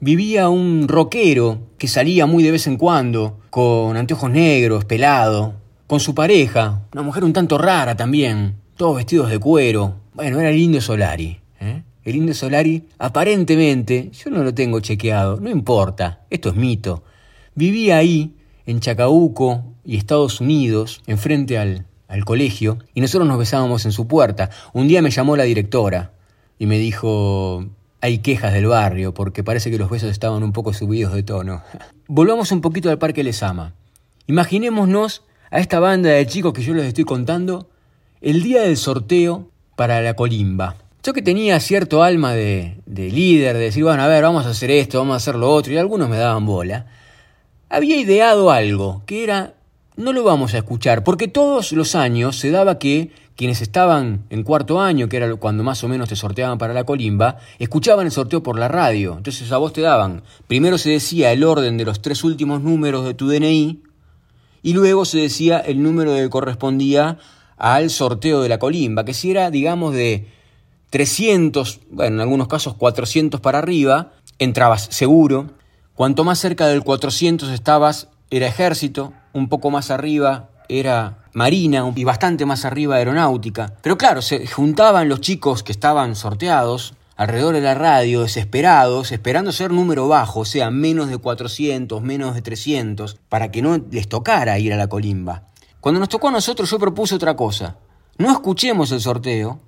vivía 0.02 0.50
un 0.50 0.90
rockero 0.90 1.70
que 1.78 1.88
salía 1.88 2.26
muy 2.26 2.44
de 2.44 2.52
vez 2.52 2.68
en 2.68 2.76
cuando, 2.76 3.40
con 3.50 3.96
anteojos 3.96 4.30
negros, 4.30 4.84
pelado, 4.84 5.54
con 5.88 6.02
su 6.02 6.14
pareja, 6.14 6.82
una 6.92 7.02
mujer 7.02 7.24
un 7.24 7.32
tanto 7.32 7.58
rara 7.58 7.96
también, 7.96 8.56
todos 8.76 8.98
vestidos 8.98 9.30
de 9.30 9.40
cuero. 9.40 10.02
Bueno, 10.16 10.42
era 10.42 10.50
el 10.50 10.58
Indio 10.58 10.82
Solari. 10.82 11.40
¿eh? 11.62 11.82
El 12.04 12.16
Indio 12.18 12.34
Solari, 12.34 12.84
aparentemente, 13.00 14.12
yo 14.12 14.32
no 14.32 14.44
lo 14.44 14.54
tengo 14.54 14.82
chequeado, 14.82 15.40
no 15.40 15.50
importa, 15.50 16.26
esto 16.30 16.50
es 16.50 16.56
mito. 16.56 17.06
Vivía 17.56 18.00
ahí, 18.00 18.34
en 18.68 18.80
Chacabuco 18.80 19.64
y 19.84 19.98
Estados 19.98 20.40
Unidos, 20.40 21.02
enfrente 21.08 21.58
al, 21.58 21.88
al 22.08 22.24
colegio, 22.26 22.78
y 22.94 23.02
nosotros 23.02 23.28
nos 23.28 23.40
besábamos 23.40 23.86
en 23.86 23.92
su 23.92 24.08
puerta. 24.08 24.52
Un 24.74 24.88
día 24.88 25.02
me 25.02 25.10
llamó 25.10 25.36
la 25.36 25.44
directora 25.44 26.12
y 26.60 26.68
me 26.68 26.78
dijo, 26.78 27.66
hay 28.02 28.20
quejas 28.20 28.54
del 28.54 28.68
barrio 28.68 29.14
porque 29.14 29.44
parece 29.44 29.72
que 29.72 29.78
los 29.78 29.90
besos 29.90 30.12
estaban 30.12 30.44
un 30.44 30.54
poco 30.54 30.74
subidos 30.74 31.14
de 31.14 31.24
tono. 31.24 31.64
Volvamos 32.08 32.52
un 32.52 32.62
poquito 32.62 32.90
al 32.90 33.00
Parque 33.00 33.24
Lesama. 33.24 33.74
Imaginémonos 34.28 35.24
a 35.50 35.60
esta 35.60 35.80
banda 35.80 36.10
de 36.10 36.28
chicos 36.28 36.54
que 36.54 36.62
yo 36.62 36.74
les 36.74 36.86
estoy 36.86 37.06
contando 37.06 37.70
el 38.22 38.44
día 38.44 38.62
del 38.62 38.78
sorteo 38.78 39.50
para 39.76 40.02
la 40.02 40.16
colimba. 40.16 40.76
Yo 41.04 41.14
que 41.14 41.22
tenía 41.22 41.60
cierto 41.62 42.04
alma 42.04 42.34
de, 42.34 42.82
líder, 42.86 43.56
de 43.56 43.64
decir, 43.64 43.84
bueno, 43.84 44.04
a 44.04 44.08
ver, 44.08 44.24
vamos 44.24 44.46
a 44.46 44.50
hacer 44.50 44.72
esto, 44.72 44.98
vamos 44.98 45.14
a 45.14 45.18
hacer 45.18 45.36
lo 45.36 45.50
otro, 45.50 45.72
y 45.72 45.78
algunos 45.78 46.10
me 46.10 46.18
daban 46.18 46.46
bola, 46.46 46.86
había 47.70 47.98
ideado 47.98 48.52
algo, 48.52 49.04
que 49.06 49.24
era, 49.24 49.56
no 49.96 50.14
lo 50.14 50.24
vamos 50.24 50.54
a 50.54 50.58
escuchar, 50.58 51.04
porque 51.04 51.28
todos 51.28 51.72
los 51.72 51.96
años 51.96 52.38
se 52.38 52.52
daba 52.52 52.80
que 52.80 53.12
quienes 53.36 53.62
estaban 53.62 54.26
en 54.30 54.44
cuarto 54.44 54.82
año, 54.82 55.10
que 55.10 55.18
era 55.18 55.36
cuando 55.36 55.64
más 55.64 55.84
o 55.84 55.88
menos 55.88 56.10
te 56.10 56.16
sorteaban 56.16 56.58
para 56.58 56.74
la 56.74 56.86
colimba, 56.86 57.38
escuchaban 57.60 58.06
el 58.06 58.12
sorteo 58.12 58.42
por 58.42 58.58
la 58.58 58.68
radio. 58.68 59.16
Entonces 59.18 59.52
a 59.52 59.58
vos 59.58 59.74
te 59.74 59.82
daban, 59.82 60.24
primero 60.48 60.78
se 60.78 60.90
decía 60.90 61.32
el 61.32 61.44
orden 61.44 61.78
de 61.78 61.86
los 61.86 62.02
tres 62.02 62.24
últimos 62.24 62.62
números 62.62 63.06
de 63.06 63.14
tu 63.14 63.28
DNI, 63.28 63.84
y 64.64 64.74
luego 64.74 65.06
se 65.06 65.20
decía 65.20 65.60
el 65.60 65.84
número 65.84 66.16
que 66.16 66.30
correspondía 66.30 67.20
al 67.58 67.90
sorteo 67.90 68.42
de 68.42 68.50
la 68.50 68.60
colimba, 68.60 69.06
que 69.06 69.14
si 69.14 69.32
era, 69.32 69.52
digamos, 69.52 69.94
de 69.94 70.28
300, 70.90 71.82
bueno, 71.92 72.16
en 72.16 72.22
algunos 72.22 72.48
casos 72.48 72.76
400 72.76 73.40
para 73.40 73.60
arriba, 73.60 74.14
entrabas 74.40 74.88
seguro. 74.92 75.52
Cuanto 75.98 76.24
más 76.24 76.38
cerca 76.38 76.68
del 76.68 76.84
400 76.84 77.50
estabas, 77.50 78.10
era 78.30 78.46
ejército, 78.46 79.14
un 79.34 79.50
poco 79.50 79.72
más 79.72 79.90
arriba 79.90 80.52
era 80.70 81.24
marina 81.34 81.92
y 81.96 82.04
bastante 82.04 82.46
más 82.46 82.66
arriba 82.66 82.98
aeronáutica. 82.98 83.74
Pero 83.82 83.98
claro, 83.98 84.22
se 84.22 84.46
juntaban 84.46 85.10
los 85.10 85.22
chicos 85.22 85.64
que 85.64 85.72
estaban 85.72 86.16
sorteados 86.16 86.94
alrededor 87.16 87.56
de 87.56 87.62
la 87.62 87.74
radio, 87.74 88.22
desesperados, 88.22 89.12
esperando 89.12 89.52
ser 89.52 89.72
número 89.72 90.08
bajo, 90.08 90.42
o 90.42 90.46
sea, 90.46 90.70
menos 90.70 91.10
de 91.10 91.18
400, 91.18 92.00
menos 92.04 92.36
de 92.36 92.44
300, 92.44 93.18
para 93.28 93.50
que 93.50 93.64
no 93.64 93.80
les 93.90 94.08
tocara 94.08 94.60
ir 94.60 94.74
a 94.74 94.78
la 94.78 94.90
colimba. 94.90 95.46
Cuando 95.82 96.00
nos 96.00 96.10
tocó 96.10 96.28
a 96.28 96.32
nosotros 96.32 96.70
yo 96.70 96.78
propuse 96.78 97.16
otra 97.16 97.36
cosa. 97.36 97.78
No 98.20 98.32
escuchemos 98.32 98.92
el 98.92 99.02
sorteo, 99.02 99.62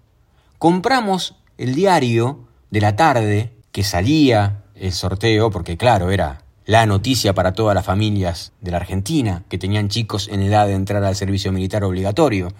compramos 0.60 1.38
el 1.58 1.74
diario 1.74 2.46
de 2.70 2.82
la 2.82 2.96
tarde 2.96 3.56
que 3.72 3.84
salía 3.84 4.65
el 4.80 4.94
sorteo, 4.94 5.50
porque 5.50 5.78
claro, 5.78 6.12
era 6.12 6.44
la 6.65 6.86
noticia 6.86 7.34
para 7.34 7.54
todas 7.54 7.74
las 7.74 7.86
familias 7.86 8.52
de 8.62 8.72
la 8.72 8.78
Argentina 8.78 9.44
que 9.50 9.58
tenían 9.58 9.89
chicos 9.89 10.28
en 10.32 10.42
edad 10.42 10.68
de 10.68 10.74
entrar 10.74 11.04
al 11.04 11.15
servicio 11.15 11.52
militar 11.52 11.84
obligatorio. 11.84 12.54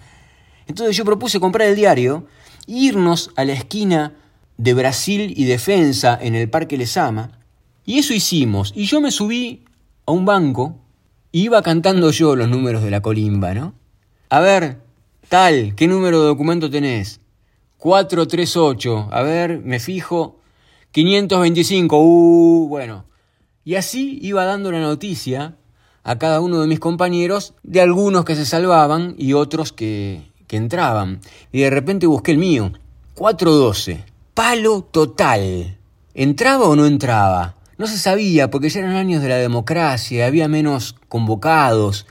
Entonces 0.66 0.96
yo 0.96 1.04
propuse 1.04 1.38
comprar 1.38 1.68
el 1.68 1.76
diario 1.76 2.26
e 2.66 2.72
irnos 2.72 3.30
a 3.36 3.44
la 3.44 3.52
esquina 3.52 4.14
de 4.56 4.74
Brasil 4.74 5.32
y 5.36 5.44
Defensa 5.44 6.18
en 6.20 6.34
el 6.34 6.50
Parque 6.50 6.76
Lesama. 6.76 7.38
Y 7.86 7.98
eso 7.98 8.12
hicimos. 8.12 8.72
Y 8.74 8.84
yo 8.84 9.00
me 9.00 9.10
subí 9.10 9.64
a 10.06 10.12
un 10.12 10.24
banco 10.24 10.76
y 11.32 11.42
iba 11.42 11.62
cantando 11.62 12.10
yo 12.10 12.34
los 12.34 12.48
números 12.48 12.82
de 12.82 12.90
la 12.90 13.00
colimba, 13.00 13.54
¿no? 13.54 13.74
A 14.28 14.40
ver, 14.40 14.80
tal, 15.28 15.74
¿qué 15.76 15.86
número 15.86 16.20
de 16.20 16.26
documento 16.26 16.68
tenés? 16.68 17.20
438, 17.78 19.08
a 19.10 19.22
ver, 19.22 19.60
me 19.60 19.78
fijo, 19.80 20.39
525, 20.92 21.98
uh, 21.98 22.68
bueno. 22.68 23.04
Y 23.64 23.74
así 23.74 24.18
iba 24.22 24.44
dando 24.44 24.72
la 24.72 24.80
noticia 24.80 25.56
a 26.02 26.18
cada 26.18 26.40
uno 26.40 26.60
de 26.60 26.66
mis 26.66 26.80
compañeros 26.80 27.54
de 27.62 27.80
algunos 27.80 28.24
que 28.24 28.36
se 28.36 28.46
salvaban 28.46 29.14
y 29.18 29.34
otros 29.34 29.72
que, 29.72 30.22
que 30.46 30.56
entraban. 30.56 31.20
Y 31.52 31.60
de 31.60 31.70
repente 31.70 32.06
busqué 32.06 32.32
el 32.32 32.38
mío, 32.38 32.72
412, 33.14 34.04
palo 34.34 34.82
total. 34.82 35.78
¿Entraba 36.14 36.66
o 36.66 36.76
no 36.76 36.86
entraba? 36.86 37.56
No 37.78 37.86
se 37.86 37.98
sabía 37.98 38.50
porque 38.50 38.68
ya 38.68 38.80
eran 38.80 38.96
años 38.96 39.22
de 39.22 39.28
la 39.28 39.36
democracia, 39.36 40.26
había 40.26 40.48
menos 40.48 40.96
convocados. 41.08 42.06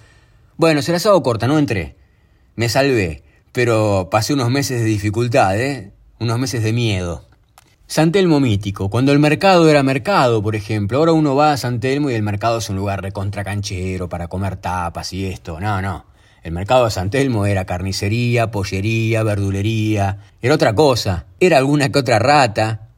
Bueno, 0.58 0.82
se 0.82 0.92
las 0.92 1.06
hago 1.06 1.22
corta, 1.24 1.48
no 1.48 1.60
entré. 1.60 1.96
Me 2.56 2.70
salvé 2.70 3.24
pero 3.52 4.10
pasé 4.12 4.34
unos 4.34 4.50
meses 4.50 4.80
de 4.80 4.86
dificultad, 4.86 5.60
¿eh? 5.60 5.92
unos 6.20 6.39
meses 6.39 6.63
de 6.63 6.74
miedo. 6.74 7.26
San 7.91 8.12
Telmo 8.12 8.39
mítico, 8.39 8.91
cuando 8.91 9.12
el 9.13 9.17
mercado 9.17 9.67
era 9.67 9.82
mercado, 9.82 10.43
por 10.43 10.56
ejemplo, 10.56 10.99
ahora 10.99 11.12
uno 11.12 11.36
va 11.36 11.54
a 11.54 11.58
San 11.58 11.80
Telmo 11.80 12.12
y 12.12 12.13
el 12.13 12.21
mercado 12.21 12.60
es 12.60 12.69
un 12.69 12.75
lugar 12.75 13.02
recontracanchero 13.02 14.08
para 14.08 14.28
comer 14.28 14.58
tapas 14.58 15.12
y 15.12 15.25
esto, 15.25 15.60
no, 15.60 15.82
no. 15.82 16.06
El 16.43 16.52
mercado 16.52 16.86
de 16.86 16.91
San 16.91 17.10
Telmo 17.10 17.47
era 17.47 17.65
carnicería, 17.65 18.52
pollería, 18.52 19.23
verdulería, 19.23 20.19
era 20.39 20.54
otra 20.54 20.75
cosa, 20.75 21.25
era 21.39 21.58
alguna 21.58 21.89
que 21.89 21.97
otra 21.97 22.19
rata, 22.19 22.89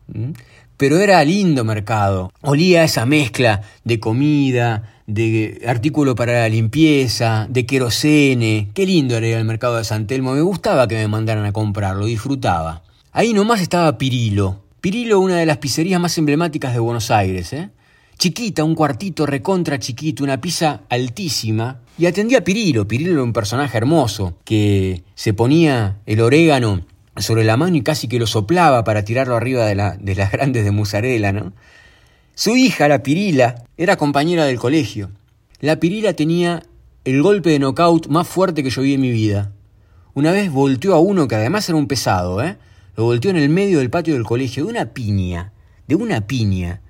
pero 0.76 1.00
era 1.00 1.24
lindo 1.24 1.64
mercado. 1.64 2.34
Olía 2.42 2.84
esa 2.84 3.06
mezcla 3.06 3.62
de 3.86 3.98
comida, 4.02 4.92
de 5.08 5.62
artículo 5.68 6.16
para 6.16 6.34
la 6.34 6.50
limpieza, 6.50 7.48
de 7.50 7.66
querosene. 7.66 8.72
Qué 8.74 8.86
lindo 8.86 9.16
era 9.16 9.40
el 9.40 9.46
mercado 9.46 9.78
de 9.78 9.86
San 9.86 10.06
Telmo. 10.06 10.34
Me 10.34 10.42
gustaba 10.42 10.90
que 10.90 10.96
me 10.96 11.08
mandaran 11.08 11.46
a 11.46 11.54
comprarlo, 11.54 12.08
disfrutaba. 12.08 12.84
Ahí 13.14 13.32
nomás 13.32 13.62
estaba 13.62 13.98
Pirilo. 13.98 14.70
Pirilo, 14.82 15.20
una 15.20 15.38
de 15.38 15.46
las 15.46 15.60
pizzerías 15.60 16.02
más 16.02 16.18
emblemáticas 16.18 16.74
de 16.74 16.80
Buenos 16.80 17.12
Aires, 17.12 17.54
¿eh? 17.54 17.70
Chiquita, 18.18 18.64
un 18.64 18.74
cuartito 18.74 19.28
recontra 19.28 19.78
chiquito, 19.78 20.24
una 20.24 20.42
pizza 20.42 20.82
altísima. 20.90 21.82
Y 22.00 22.08
atendía 22.08 22.40
a 22.40 22.44
Pirilo. 22.44 22.88
Pirilo 22.88 23.12
era 23.12 23.24
un 23.24 23.32
personaje 23.32 23.78
hermoso 23.78 24.38
que 24.44 25.04
se 25.14 25.36
ponía 25.36 26.00
el 26.08 26.20
orégano 26.20 26.82
sobre 27.18 27.44
la 27.44 27.58
mano 27.58 27.76
y 27.76 27.84
casi 27.84 28.08
que 28.08 28.18
lo 28.18 28.26
soplaba 28.26 28.84
para 28.84 29.06
tirarlo 29.06 29.36
arriba 29.36 29.68
de, 29.68 29.76
la, 29.76 29.98
de 29.98 30.16
las 30.16 30.32
grandes 30.34 30.64
de 30.66 30.72
musarela, 30.72 31.32
¿no? 31.32 31.54
Su 32.34 32.58
hija, 32.58 32.88
la 32.88 33.04
Pirila, 33.04 33.64
era 33.78 33.98
compañera 33.98 34.46
del 34.46 34.58
colegio. 34.58 35.12
La 35.60 35.80
Pirila 35.80 36.14
tenía 36.14 36.64
el 37.06 37.22
golpe 37.22 37.52
de 37.52 37.60
knockout 37.60 38.08
más 38.08 38.28
fuerte 38.28 38.64
que 38.64 38.72
yo 38.72 38.82
vi 38.82 38.96
en 38.96 39.02
mi 39.02 39.12
vida. 39.12 39.52
Una 40.16 40.32
vez 40.32 40.52
volteó 40.52 40.96
a 40.96 41.00
uno 41.00 41.28
que 41.28 41.36
además 41.36 41.70
era 41.70 41.78
un 41.78 41.88
pesado, 41.88 42.42
¿eh? 42.42 42.58
Lo 42.96 43.06
volteó 43.06 43.32
en 43.32 43.38
el 43.38 43.50
medio 43.50 43.80
del 43.80 43.90
patio 43.90 44.14
del 44.14 44.24
colegio, 44.24 44.66
de 44.66 44.72
una 44.72 44.86
piña, 44.88 45.54
de 45.88 45.96
una 45.96 46.22
piña, 46.28 46.82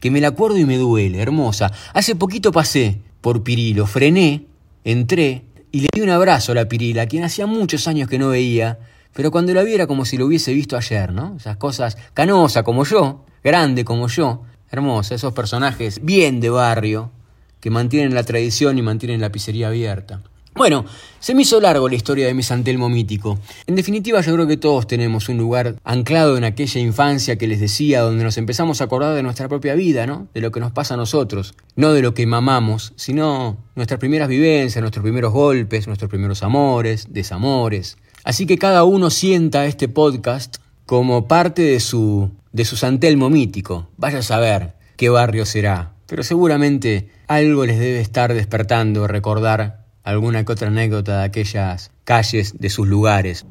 que 0.00 0.10
me 0.10 0.20
la 0.20 0.28
acuerdo 0.28 0.58
y 0.58 0.64
me 0.64 0.78
duele, 0.78 1.20
hermosa. 1.20 1.72
Hace 1.92 2.16
poquito 2.16 2.52
pasé 2.52 3.00
por 3.20 3.42
Pirilo, 3.42 3.86
frené, 3.86 4.46
entré 4.84 5.44
y 5.72 5.80
le 5.80 5.88
di 5.92 6.00
un 6.00 6.10
abrazo 6.10 6.52
a 6.52 6.54
la 6.54 6.68
Pirila, 6.68 7.06
quien 7.06 7.24
hacía 7.24 7.46
muchos 7.46 7.86
años 7.86 8.08
que 8.08 8.18
no 8.18 8.28
veía, 8.28 8.78
pero 9.12 9.30
cuando 9.30 9.52
la 9.52 9.62
vi 9.62 9.74
era 9.74 9.86
como 9.86 10.04
si 10.04 10.16
lo 10.16 10.26
hubiese 10.26 10.52
visto 10.54 10.76
ayer, 10.76 11.12
¿no? 11.12 11.36
Esas 11.36 11.56
cosas 11.56 11.96
canosa 12.14 12.62
como 12.62 12.84
yo, 12.84 13.24
grande 13.42 13.84
como 13.84 14.08
yo, 14.08 14.44
Hermosa, 14.72 15.16
esos 15.16 15.32
personajes 15.32 15.98
bien 16.04 16.38
de 16.38 16.48
barrio 16.48 17.10
que 17.58 17.70
mantienen 17.70 18.14
la 18.14 18.22
tradición 18.22 18.78
y 18.78 18.82
mantienen 18.82 19.20
la 19.20 19.32
pizzería 19.32 19.66
abierta. 19.66 20.22
Bueno, 20.54 20.84
se 21.20 21.34
me 21.34 21.42
hizo 21.42 21.60
largo 21.60 21.88
la 21.88 21.94
historia 21.94 22.26
de 22.26 22.34
mi 22.34 22.42
Santelmo 22.42 22.88
mítico. 22.88 23.38
En 23.66 23.76
definitiva, 23.76 24.20
yo 24.20 24.34
creo 24.34 24.46
que 24.46 24.56
todos 24.56 24.86
tenemos 24.86 25.28
un 25.28 25.38
lugar 25.38 25.76
anclado 25.84 26.36
en 26.36 26.44
aquella 26.44 26.80
infancia 26.80 27.36
que 27.36 27.46
les 27.46 27.60
decía, 27.60 28.00
donde 28.00 28.24
nos 28.24 28.36
empezamos 28.36 28.80
a 28.80 28.84
acordar 28.84 29.14
de 29.14 29.22
nuestra 29.22 29.48
propia 29.48 29.74
vida, 29.74 30.06
¿no? 30.06 30.26
De 30.34 30.40
lo 30.40 30.50
que 30.50 30.60
nos 30.60 30.72
pasa 30.72 30.94
a 30.94 30.96
nosotros. 30.96 31.54
No 31.76 31.92
de 31.92 32.02
lo 32.02 32.14
que 32.14 32.26
mamamos, 32.26 32.92
sino 32.96 33.58
nuestras 33.76 34.00
primeras 34.00 34.28
vivencias, 34.28 34.82
nuestros 34.82 35.02
primeros 35.04 35.32
golpes, 35.32 35.86
nuestros 35.86 36.10
primeros 36.10 36.42
amores, 36.42 37.06
desamores. 37.10 37.96
Así 38.24 38.44
que 38.44 38.58
cada 38.58 38.84
uno 38.84 39.08
sienta 39.10 39.66
este 39.66 39.88
podcast 39.88 40.56
como 40.84 41.28
parte 41.28 41.62
de 41.62 41.80
su 41.80 42.30
de 42.52 42.64
su 42.64 42.76
Santelmo 42.76 43.30
mítico. 43.30 43.88
Vaya 43.96 44.18
a 44.18 44.22
saber 44.22 44.74
qué 44.96 45.08
barrio 45.08 45.46
será, 45.46 45.92
pero 46.06 46.22
seguramente 46.22 47.08
algo 47.28 47.64
les 47.64 47.78
debe 47.78 48.00
estar 48.00 48.34
despertando 48.34 49.06
recordar 49.06 49.79
alguna 50.02 50.44
que 50.44 50.52
otra 50.52 50.68
anécdota 50.68 51.18
de 51.18 51.24
aquellas 51.24 51.90
calles 52.04 52.54
de 52.58 52.70
sus 52.70 52.88
lugares. 52.88 53.46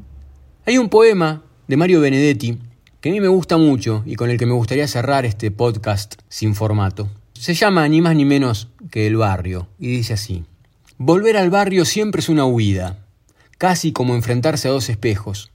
Hay 0.65 0.77
un 0.77 0.89
poema 0.89 1.43
de 1.67 1.77
Mario 1.77 2.01
Benedetti 2.01 2.59
que 3.01 3.09
a 3.09 3.11
mí 3.11 3.21
me 3.21 3.27
gusta 3.27 3.57
mucho 3.57 4.03
y 4.05 4.15
con 4.15 4.29
el 4.29 4.37
que 4.37 4.45
me 4.45 4.53
gustaría 4.53 4.87
cerrar 4.87 5.25
este 5.25 5.51
podcast 5.51 6.15
sin 6.27 6.55
formato. 6.55 7.09
Se 7.33 7.53
llama 7.53 7.87
ni 7.87 8.01
más 8.01 8.15
ni 8.15 8.25
menos 8.25 8.67
que 8.91 9.07
El 9.07 9.15
barrio 9.15 9.67
y 9.79 9.87
dice 9.87 10.13
así. 10.13 10.43
Volver 10.97 11.37
al 11.37 11.49
barrio 11.49 11.85
siempre 11.85 12.19
es 12.19 12.27
una 12.27 12.45
huida, 12.45 13.05
casi 13.57 13.93
como 13.93 14.15
enfrentarse 14.15 14.67
a 14.67 14.71
dos 14.71 14.89
espejos, 14.89 15.51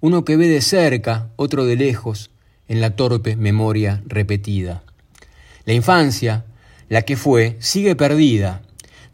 uno 0.00 0.24
que 0.24 0.36
ve 0.36 0.48
de 0.48 0.60
cerca, 0.60 1.30
otro 1.36 1.64
de 1.64 1.76
lejos, 1.76 2.30
en 2.68 2.80
la 2.80 2.96
torpe 2.96 3.36
memoria 3.36 4.02
repetida. 4.06 4.82
La 5.64 5.72
infancia, 5.72 6.44
la 6.88 7.02
que 7.02 7.16
fue, 7.16 7.56
sigue 7.60 7.96
perdida. 7.96 8.62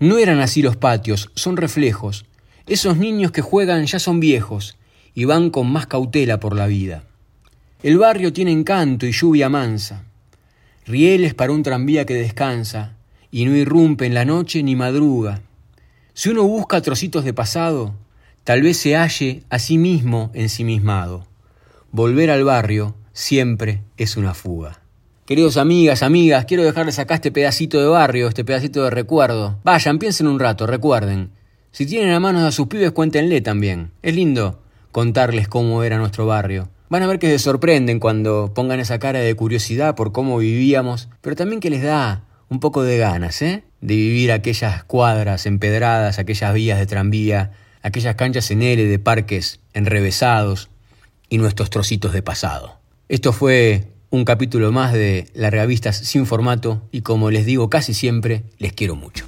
No 0.01 0.19
eran 0.19 0.39
así 0.41 0.63
los 0.63 0.77
patios, 0.77 1.31
son 1.35 1.57
reflejos. 1.57 2.25
Esos 2.67 2.97
niños 2.97 3.33
que 3.33 3.43
juegan 3.43 3.87
ya 3.87 3.99
son 3.99 4.21
viejos 4.21 4.77
y 5.15 5.25
van 5.25 5.51
con 5.51 5.71
más 5.73 5.87
cautela 5.87 6.39
por 6.39 6.55
la 6.55 6.67
vida. 6.67 7.05
El 7.83 7.99
barrio 7.99 8.33
tiene 8.33 8.53
encanto 8.53 9.07
y 9.07 9.13
lluvia 9.13 9.49
mansa, 9.49 10.05
rieles 10.87 11.35
para 11.35 11.53
un 11.53 11.63
tranvía 11.63 12.07
que 12.07 12.15
descansa 12.15 12.97
y 13.31 13.45
no 13.45 13.57
irrumpe 13.57 14.07
en 14.07 14.15
la 14.15 14.25
noche 14.25 14.63
ni 14.63 14.77
madruga. 14.77 15.43
Si 16.15 16.29
uno 16.29 16.45
busca 16.45 16.81
trocitos 16.81 17.25
de 17.25 17.35
pasado, 17.35 17.95
tal 18.45 18.63
vez 18.63 18.77
se 18.77 18.97
halle 18.97 19.43
a 19.51 19.59
sí 19.59 19.79
mismo 19.79 20.31
ensimismado. 20.35 21.27
Volver 21.91 22.31
al 22.31 22.45
barrio 22.45 22.95
siempre 23.13 23.83
es 23.97 24.17
una 24.17 24.35
fuga. 24.35 24.81
Queridos 25.29 25.59
amigas, 25.59 26.03
amigas, 26.03 26.47
quiero 26.47 26.63
dejarles 26.63 26.99
acá 26.99 27.17
este 27.17 27.31
pedacito 27.31 27.79
de 27.79 27.87
barrio, 27.87 28.29
este 28.29 28.47
pedacito 28.47 28.85
de 28.85 28.89
recuerdo. 28.89 29.59
Vayan, 29.63 29.99
piensen 29.99 30.27
un 30.27 30.41
rato, 30.41 30.67
recuerden. 30.67 31.33
Si 31.71 31.85
tienen 31.85 32.15
a 32.15 32.19
manos 32.19 32.45
a 32.45 32.51
sus 32.51 32.69
pibes, 32.69 32.93
cuéntenle 32.93 33.43
también. 33.43 33.91
Es 34.01 34.15
lindo 34.15 34.63
contarles 34.91 35.47
cómo 35.47 35.83
era 35.83 35.99
nuestro 35.99 36.25
barrio. 36.25 36.71
Van 36.89 37.03
a 37.03 37.07
ver 37.07 37.19
que 37.19 37.29
se 37.29 37.39
sorprenden 37.39 38.01
cuando 38.01 38.55
pongan 38.55 38.81
esa 38.81 38.99
cara 38.99 39.19
de 39.19 39.35
curiosidad 39.35 39.95
por 39.97 40.13
cómo 40.13 40.39
vivíamos, 40.39 41.11
pero 41.21 41.37
también 41.37 41.61
que 41.61 41.69
les 41.69 41.83
da 41.83 42.25
un 42.49 42.59
poco 42.59 42.83
de 42.83 42.97
ganas, 42.97 43.43
¿eh? 43.43 43.65
De 43.83 43.97
vivir 43.97 44.33
aquellas 44.33 44.83
cuadras 44.85 45.45
empedradas, 45.45 46.19
aquellas 46.19 46.55
vías 46.55 46.79
de 46.79 46.87
tranvía, 46.87 47.51
aquellas 47.83 48.15
canchas 48.15 48.51
en 48.51 48.63
L 48.63 48.83
de 48.83 48.99
parques 48.99 49.61
enrevesados 49.75 50.71
y 51.29 51.37
nuestros 51.37 51.69
trocitos 51.69 52.15
de 52.15 52.23
pasado. 52.23 52.79
Esto 53.11 53.35
fue 53.35 53.89
un 54.11 54.25
capítulo 54.25 54.73
más 54.73 54.93
de 54.93 55.29
Largavistas 55.35 55.97
sin 55.97 56.27
formato 56.27 56.83
y 56.93 57.03
como 57.03 57.31
les 57.31 57.47
digo 57.47 57.71
casi 57.71 57.95
siempre, 57.95 58.45
les 58.59 58.73
quiero 58.73 58.97
mucho. 58.97 59.27